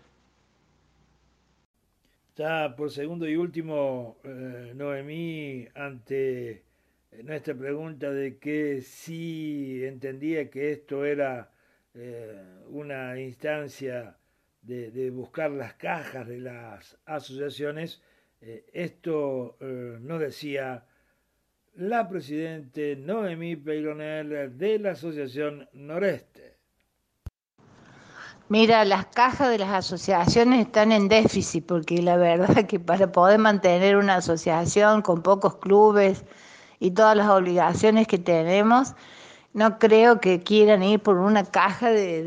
Ya 2.36 2.76
por 2.76 2.90
segundo 2.90 3.30
y 3.30 3.36
último, 3.36 4.18
eh, 4.24 4.72
Noemí, 4.74 5.68
ante 5.76 6.64
nuestra 7.24 7.54
pregunta 7.54 8.10
de 8.12 8.40
que 8.40 8.82
si 8.82 9.86
entendía 9.86 10.50
que 10.50 10.72
esto 10.72 11.06
era 11.06 11.52
eh, 11.94 12.44
una 12.70 13.20
instancia 13.20 14.18
de, 14.64 15.12
buscar 15.12 15.52
las 15.52 15.76
cajas 15.76 16.28
de 16.28 16.40
las 16.40 16.98
asociaciones, 17.06 18.02
eh, 18.42 18.66
esto 18.74 19.58
nos 20.02 20.20
decía 20.20 20.86
la 21.76 22.10
presidente 22.10 22.96
Noemí 22.96 23.58
Peyronel 23.58 24.58
de 24.58 24.80
la 24.80 24.92
Asociación 24.92 25.70
Noreste. 25.74 26.53
Mira, 28.54 28.86
las 28.86 29.08
cajas 29.08 29.50
de 29.50 29.58
las 29.58 29.72
asociaciones 29.72 30.68
están 30.68 30.92
en 30.92 31.08
déficit 31.08 31.66
porque 31.66 32.04
la 32.04 32.18
verdad 32.18 32.68
que 32.68 32.80
para 32.80 33.12
poder 33.12 33.40
mantener 33.40 33.98
una 33.98 34.18
asociación 34.18 35.02
con 35.02 35.24
pocos 35.24 35.56
clubes 35.56 36.24
y 36.80 36.92
todas 36.92 37.18
las 37.18 37.30
obligaciones 37.30 38.06
que 38.08 38.20
tenemos, 38.20 38.94
no 39.54 39.80
creo 39.80 40.20
que 40.22 40.44
quieran 40.44 40.84
ir 40.84 41.00
por 41.00 41.18
una 41.18 41.46
caja 41.46 41.90
de, 41.90 42.22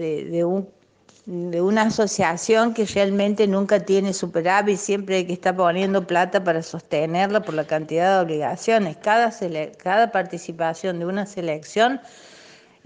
de 1.27 1.63
una 1.63 1.83
asociación 1.83 2.75
que 2.75 2.87
realmente 2.87 3.47
nunca 3.47 3.79
tiene 3.85 4.13
superávit, 4.13 4.79
siempre 4.79 5.19
hay 5.19 5.27
que 5.29 5.33
estar 5.33 5.55
poniendo 5.55 6.09
plata 6.09 6.43
para 6.43 6.61
sostenerla 6.65 7.43
por 7.43 7.55
la 7.55 7.69
cantidad 7.69 8.17
de 8.17 8.25
obligaciones. 8.25 8.97
Cada, 8.97 9.33
cada 9.79 10.11
participación 10.11 10.99
de 10.99 11.07
una 11.07 11.25
selección 11.25 12.01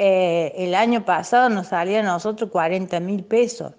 eh, 0.03 0.55
el 0.57 0.75
año 0.75 1.05
pasado 1.05 1.51
nos 1.51 1.67
salía 1.67 2.01
a 2.01 2.03
nosotros 2.03 2.49
40 2.51 3.01
mil 3.01 3.23
pesos. 3.23 3.75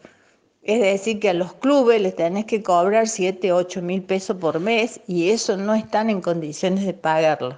Es 0.62 0.80
decir, 0.80 1.20
que 1.20 1.30
a 1.30 1.34
los 1.34 1.54
clubes 1.56 2.00
les 2.00 2.16
tenés 2.16 2.46
que 2.46 2.62
cobrar 2.62 3.08
7, 3.08 3.52
8 3.52 3.82
mil 3.82 4.04
pesos 4.04 4.38
por 4.38 4.60
mes 4.60 5.02
y 5.08 5.32
eso 5.32 5.58
no 5.58 5.74
están 5.74 6.12
en 6.12 6.22
condiciones 6.22 6.86
de 6.86 6.94
pagarlo. 6.94 7.58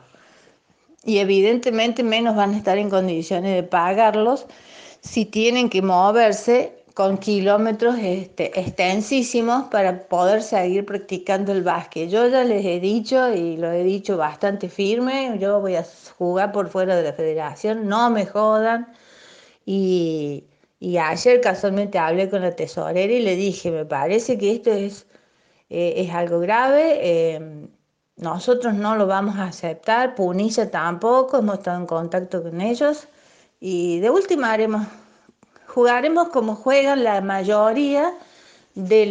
Y 1.03 1.18
evidentemente 1.18 2.03
menos 2.03 2.38
van 2.38 2.53
a 2.53 2.57
estar 2.57 2.78
en 2.78 2.89
condiciones 2.89 3.53
de 3.53 3.64
pagarlos 3.64 4.45
si 5.01 5.26
tienen 5.26 5.70
que 5.70 5.82
moverse 5.82 6.82
con 6.94 7.18
kilómetros 7.18 7.96
este, 8.00 8.60
extensísimos 8.60 9.64
para 9.70 10.08
poder 10.08 10.44
seguir 10.44 10.86
practicando 10.86 11.52
el 11.52 11.64
básquet. 11.64 12.10
Yo 12.10 12.28
ya 12.28 12.44
les 12.44 12.64
he 12.66 12.80
dicho 12.80 13.34
y 13.34 13.58
lo 13.58 13.72
he 13.72 13.84
dicho 13.84 14.18
bastante 14.18 14.70
firme, 14.70 15.38
yo 15.39 15.60
voy 15.60 15.76
a 15.76 15.86
jugar 16.18 16.52
por 16.52 16.70
fuera 16.70 16.96
de 16.96 17.04
la 17.04 17.14
federación, 17.14 17.88
no 17.88 18.10
me 18.10 18.26
jodan. 18.26 18.94
Y, 19.66 20.46
ayer 21.00 21.41
casualmente 21.41 21.98
hablé 21.98 22.30
con 22.30 22.41
la 22.41 22.56
tesorera 22.56 23.14
y 23.14 23.22
le 23.22 23.36
dije, 23.36 23.72
me 23.72 23.86
parece 23.86 24.38
que 24.38 24.52
esto 24.54 24.72
es, 24.72 25.08
eh, 25.70 25.94
es 25.98 26.12
algo 26.14 26.39
grave, 26.39 27.00
eh, 27.02 27.68
nosotros 28.18 28.74
no 28.76 28.96
lo 28.96 29.08
vamos 29.08 29.38
a 29.38 29.46
aceptar, 29.46 30.16
Punilla 30.16 30.70
tampoco, 30.72 31.38
hemos 31.39 31.60
estado 31.60 31.80
en 31.80 31.88
contacto 31.88 32.44
con 32.44 32.62
ellos 32.62 33.08
y 33.60 34.00
de 34.02 34.10
última 34.10 34.52
haremos 34.52 34.86
jugaremos 35.74 36.30
como 36.30 36.55
juegan 36.55 37.03
la 37.03 37.21
mayoría 37.21 38.13
de, 38.76 39.05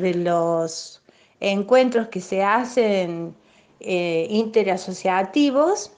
de 0.00 0.14
los 0.14 1.02
encuentros 1.40 2.08
que 2.08 2.20
se 2.20 2.42
hacen 2.42 3.34
eh, 3.80 4.26
interasociativos, 4.30 5.92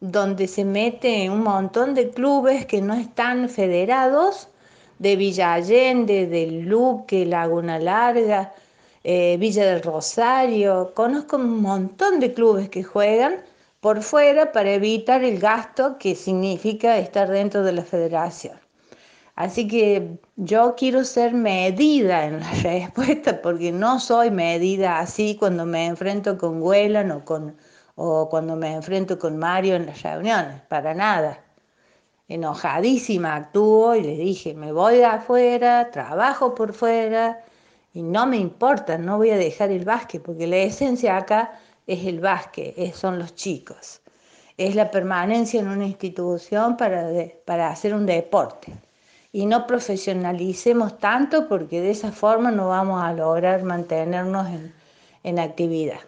donde 0.00 0.46
se 0.46 0.64
meten 0.64 1.32
un 1.32 1.42
montón 1.42 1.94
de 1.94 2.10
clubes 2.10 2.66
que 2.66 2.80
no 2.80 2.94
están 2.94 3.48
federados, 3.48 4.48
de 4.98 5.16
Villa 5.16 5.54
Allende, 5.54 6.26
del 6.28 6.60
Luque, 6.60 7.26
Laguna 7.26 7.80
Larga, 7.80 8.52
eh, 9.02 9.36
Villa 9.40 9.66
del 9.66 9.82
Rosario. 9.82 10.92
Conozco 10.94 11.36
un 11.36 11.60
montón 11.60 12.20
de 12.20 12.32
clubes 12.32 12.68
que 12.68 12.84
juegan 12.84 13.42
por 13.80 14.02
fuera 14.02 14.52
para 14.52 14.70
evitar 14.72 15.24
el 15.24 15.40
gasto 15.40 15.98
que 15.98 16.14
significa 16.14 16.98
estar 16.98 17.28
dentro 17.28 17.64
de 17.64 17.72
la 17.72 17.82
federación. 17.82 18.62
Así 19.34 19.66
que 19.66 20.18
yo 20.36 20.74
quiero 20.76 21.04
ser 21.04 21.32
medida 21.32 22.26
en 22.26 22.40
la 22.40 22.50
respuesta 22.62 23.40
porque 23.40 23.72
no 23.72 23.98
soy 23.98 24.30
medida 24.30 24.98
así 24.98 25.36
cuando 25.38 25.64
me 25.66 25.86
enfrento 25.86 26.36
con 26.36 26.62
Huelan 26.62 27.10
o, 27.12 27.24
con, 27.24 27.56
o 27.94 28.28
cuando 28.28 28.56
me 28.56 28.74
enfrento 28.74 29.18
con 29.18 29.38
Mario 29.38 29.76
en 29.76 29.86
las 29.86 30.02
reuniones, 30.02 30.60
para 30.68 30.94
nada. 30.94 31.42
Enojadísima 32.28 33.36
actúo 33.36 33.94
y 33.94 34.02
le 34.02 34.16
dije, 34.16 34.54
me 34.54 34.72
voy 34.72 35.02
afuera, 35.02 35.90
trabajo 35.90 36.54
por 36.54 36.72
fuera 36.74 37.42
y 37.94 38.02
no 38.02 38.26
me 38.26 38.36
importa, 38.38 38.98
no 38.98 39.18
voy 39.18 39.30
a 39.30 39.38
dejar 39.38 39.70
el 39.70 39.84
básquet 39.84 40.22
porque 40.22 40.46
la 40.46 40.58
esencia 40.58 41.16
acá 41.16 41.58
es 41.86 42.04
el 42.06 42.20
básquet, 42.20 42.94
son 42.94 43.18
los 43.18 43.34
chicos. 43.34 44.02
Es 44.58 44.74
la 44.74 44.90
permanencia 44.90 45.60
en 45.60 45.68
una 45.68 45.86
institución 45.86 46.76
para, 46.76 47.08
para 47.46 47.70
hacer 47.70 47.94
un 47.94 48.06
deporte 48.06 48.72
y 49.32 49.46
no 49.46 49.66
profesionalicemos 49.66 50.98
tanto 50.98 51.48
porque 51.48 51.80
de 51.80 51.90
esa 51.90 52.12
forma 52.12 52.50
no 52.50 52.68
vamos 52.68 53.02
a 53.02 53.14
lograr 53.14 53.64
mantenernos 53.64 54.46
en, 55.24 55.38
actividad. 55.38 56.00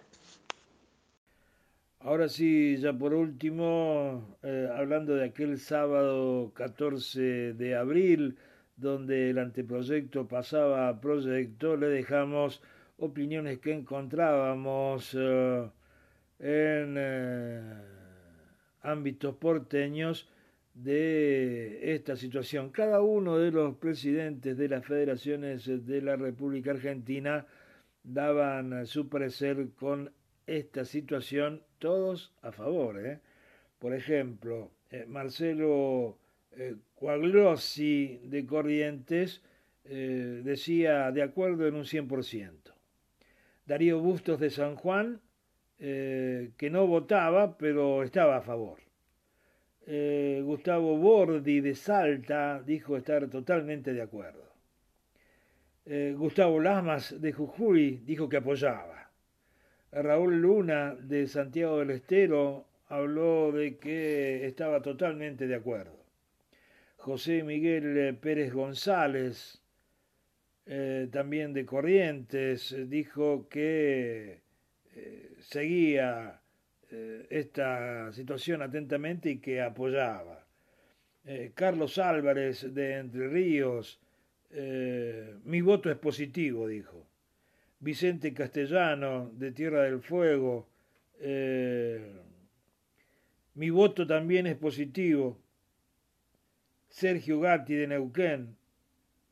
Ahora 2.01 2.29
sí, 2.29 2.77
ya 2.77 2.93
por 2.93 3.15
último, 3.15 4.37
eh, 4.43 4.69
hablando 4.77 5.15
de 5.15 5.25
aquel 5.25 5.59
sábado 5.59 6.53
14 6.55 7.55
de 7.55 7.75
abril, 7.75 8.37
donde 8.77 9.31
el 9.31 9.39
anteproyecto 9.39 10.29
pasaba 10.29 10.89
a 10.89 11.01
proyecto, 11.01 11.79
le 11.79 11.87
dejamos 11.87 12.61
opiniones 12.99 13.59
que 13.61 13.73
encontrábamos 13.73 15.17
eh, 15.19 15.71
en 16.41 16.95
eh, 16.99 17.75
ámbitos 18.83 19.35
porteños 19.37 20.29
de 20.75 21.95
esta 21.95 22.17
situación. 22.17 22.71
Cada 22.71 23.01
uno 23.01 23.39
de 23.39 23.51
los 23.51 23.77
presidentes 23.77 24.57
de 24.57 24.69
las 24.69 24.85
federaciones 24.85 25.65
de 25.67 26.03
la 26.03 26.17
República 26.17 26.73
Argentina 26.73 27.47
daban 28.03 28.87
su 28.87 29.09
parecer 29.09 29.69
con 29.77 30.13
esta 30.47 30.85
situación, 30.85 31.63
todos 31.79 32.35
a 32.43 32.53
favor. 32.53 33.05
¿eh? 33.05 33.21
Por 33.79 33.95
ejemplo, 33.95 34.71
eh, 34.91 35.07
Marcelo 35.09 36.19
eh, 36.53 36.77
de 38.23 38.47
Corrientes 38.47 39.43
eh, 39.85 40.41
decía 40.45 41.11
de 41.11 41.23
acuerdo 41.23 41.67
en 41.67 41.75
un 41.75 41.85
100%. 41.85 42.73
Darío 43.67 43.99
Bustos 43.99 44.39
de 44.41 44.51
San 44.51 44.77
Juan, 44.77 45.21
que 45.77 46.71
no 46.71 46.87
votaba, 46.87 47.59
pero 47.59 48.03
estaba 48.03 48.37
a 48.37 48.41
favor. 48.41 48.84
Eh, 49.87 50.41
Gustavo 50.43 50.97
Bordi 50.97 51.61
de 51.61 51.75
Salta 51.75 52.63
dijo 52.63 52.97
estar 52.97 53.29
totalmente 53.29 53.93
de 53.93 54.01
acuerdo. 54.01 54.51
Eh, 55.85 56.15
Gustavo 56.17 56.59
Lamas 56.59 57.21
de 57.21 57.33
Jujuy 57.33 58.03
dijo 58.07 58.29
que 58.29 58.39
apoyaba. 58.39 59.11
Raúl 59.93 60.41
Luna 60.41 60.95
de 60.95 61.27
Santiago 61.27 61.81
del 61.81 61.91
Estero 61.91 62.67
habló 62.89 63.53
de 63.53 63.77
que 63.77 64.47
estaba 64.47 64.81
totalmente 64.81 65.47
de 65.47 65.55
acuerdo. 65.55 66.03
José 66.97 67.43
Miguel 67.43 68.17
Pérez 68.17 68.55
González, 68.55 69.63
eh, 70.65 71.09
también 71.13 71.53
de 71.53 71.67
Corrientes, 71.67 72.75
dijo 72.89 73.47
que 73.51 74.41
seguía 75.41 76.41
eh, 76.97 77.27
esta 77.29 78.13
situación 78.13 78.63
atentamente 78.63 79.29
y 79.29 79.39
que 79.39 79.61
apoyaba. 79.61 80.47
Eh, 81.25 81.51
Carlos 81.53 81.99
Álvarez 81.99 82.73
de 82.73 82.99
Entre 82.99 83.27
Ríos, 83.27 83.99
eh, 84.53 85.35
mi 85.45 85.61
voto 85.61 85.91
es 85.91 85.97
positivo, 85.97 86.69
dijo. 86.69 87.05
Vicente 87.81 88.33
Castellano 88.33 89.33
de 89.35 89.51
Tierra 89.51 89.83
del 89.83 90.01
Fuego, 90.01 90.69
mi 93.55 93.71
voto 93.71 94.07
también 94.07 94.47
es 94.47 94.57
positivo. 94.57 95.39
Sergio 96.89 97.41
Gatti 97.41 97.75
de 97.75 97.89
Neuquén, 97.89 98.57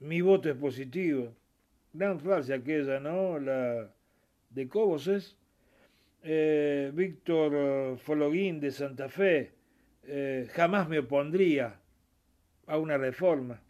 mi 0.00 0.20
voto 0.20 0.50
es 0.50 0.56
positivo. 0.56 1.32
Gran 1.92 2.18
frase 2.18 2.54
aquella, 2.54 2.98
¿no? 2.98 3.38
La 3.38 3.88
de 4.50 4.68
Cobos 4.68 5.06
es. 5.06 5.36
Eh, 6.24 6.92
Víctor 6.94 7.52
eh, 7.52 7.96
Fologuín 7.98 8.60
de 8.60 8.70
Santa 8.70 9.08
Fe, 9.08 9.50
eh, 10.04 10.46
jamás 10.52 10.88
me 10.88 11.00
opondría 11.00 11.80
a 12.68 12.78
una 12.78 12.96
reforma. 12.96 13.60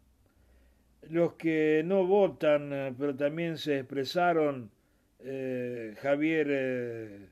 Los 1.09 1.33
que 1.35 1.83
no 1.85 2.07
votan, 2.07 2.95
pero 2.99 3.17
también 3.17 3.57
se 3.57 3.79
expresaron, 3.81 4.71
Javier 6.01 7.29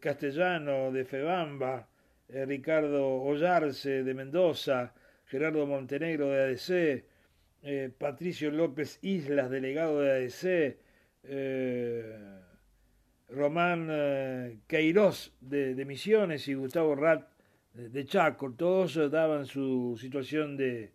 Castellano 0.00 0.92
de 0.92 1.04
Febamba, 1.04 1.88
Ricardo 2.28 3.22
Ollarse 3.22 4.04
de 4.04 4.14
Mendoza, 4.14 4.94
Gerardo 5.26 5.66
Montenegro 5.66 6.28
de 6.30 7.04
ADC, 7.62 7.92
Patricio 7.98 8.52
López 8.52 9.00
Islas, 9.02 9.50
delegado 9.50 10.00
de 10.00 10.12
ADC, 10.12 10.76
Román 13.32 13.88
eh, 13.90 14.58
de, 15.40 15.84
Misiones 15.86 16.46
y 16.48 16.54
Gustavo 16.54 16.94
Rat 16.94 17.26
de, 17.72 18.04
Chaco, 18.04 18.52
todos 18.52 19.10
daban 19.10 19.46
su 19.46 19.96
situación 19.98 20.56
de, 20.58 20.92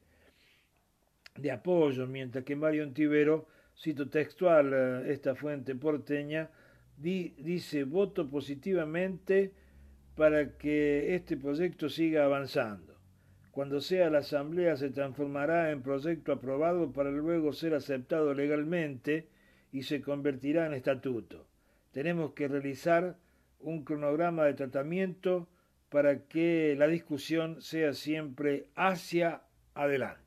de 1.35 1.51
apoyo, 1.51 2.05
mientras 2.05 2.45
que 2.45 2.55
Mario 2.55 2.83
Antivero, 2.83 3.47
cito 3.75 4.07
textual 4.09 4.71
eh, 4.71 5.11
esta 5.11 5.33
fuente 5.33 5.73
porteña, 5.73 6.51
dice 6.95 7.83
voto 7.83 8.29
positivamente 8.29 9.51
para 10.15 10.57
que 10.57 11.15
este 11.15 11.38
proyecto 11.38 11.89
siga 11.89 12.25
avanzando. 12.25 12.99
Cuando 13.49 13.81
sea 13.81 14.11
la 14.11 14.19
Asamblea 14.19 14.75
se 14.77 14.91
transformará 14.91 15.71
en 15.71 15.81
proyecto 15.81 16.31
aprobado 16.31 16.91
para 16.91 17.09
luego 17.09 17.51
ser 17.53 17.73
aceptado 17.73 18.35
legalmente 18.35 19.27
y 19.71 19.81
se 19.83 20.01
convertirá 20.01 20.67
en 20.67 20.73
estatuto 20.73 21.47
tenemos 21.91 22.33
que 22.33 22.47
realizar 22.47 23.17
un 23.59 23.83
cronograma 23.83 24.45
de 24.45 24.53
tratamiento 24.53 25.47
para 25.89 26.27
que 26.27 26.75
la 26.77 26.88
discusión 26.88 27.61
sea 27.61 27.93
siempre 27.93 28.69
hacia 28.75 29.41
adelante. 29.73 30.26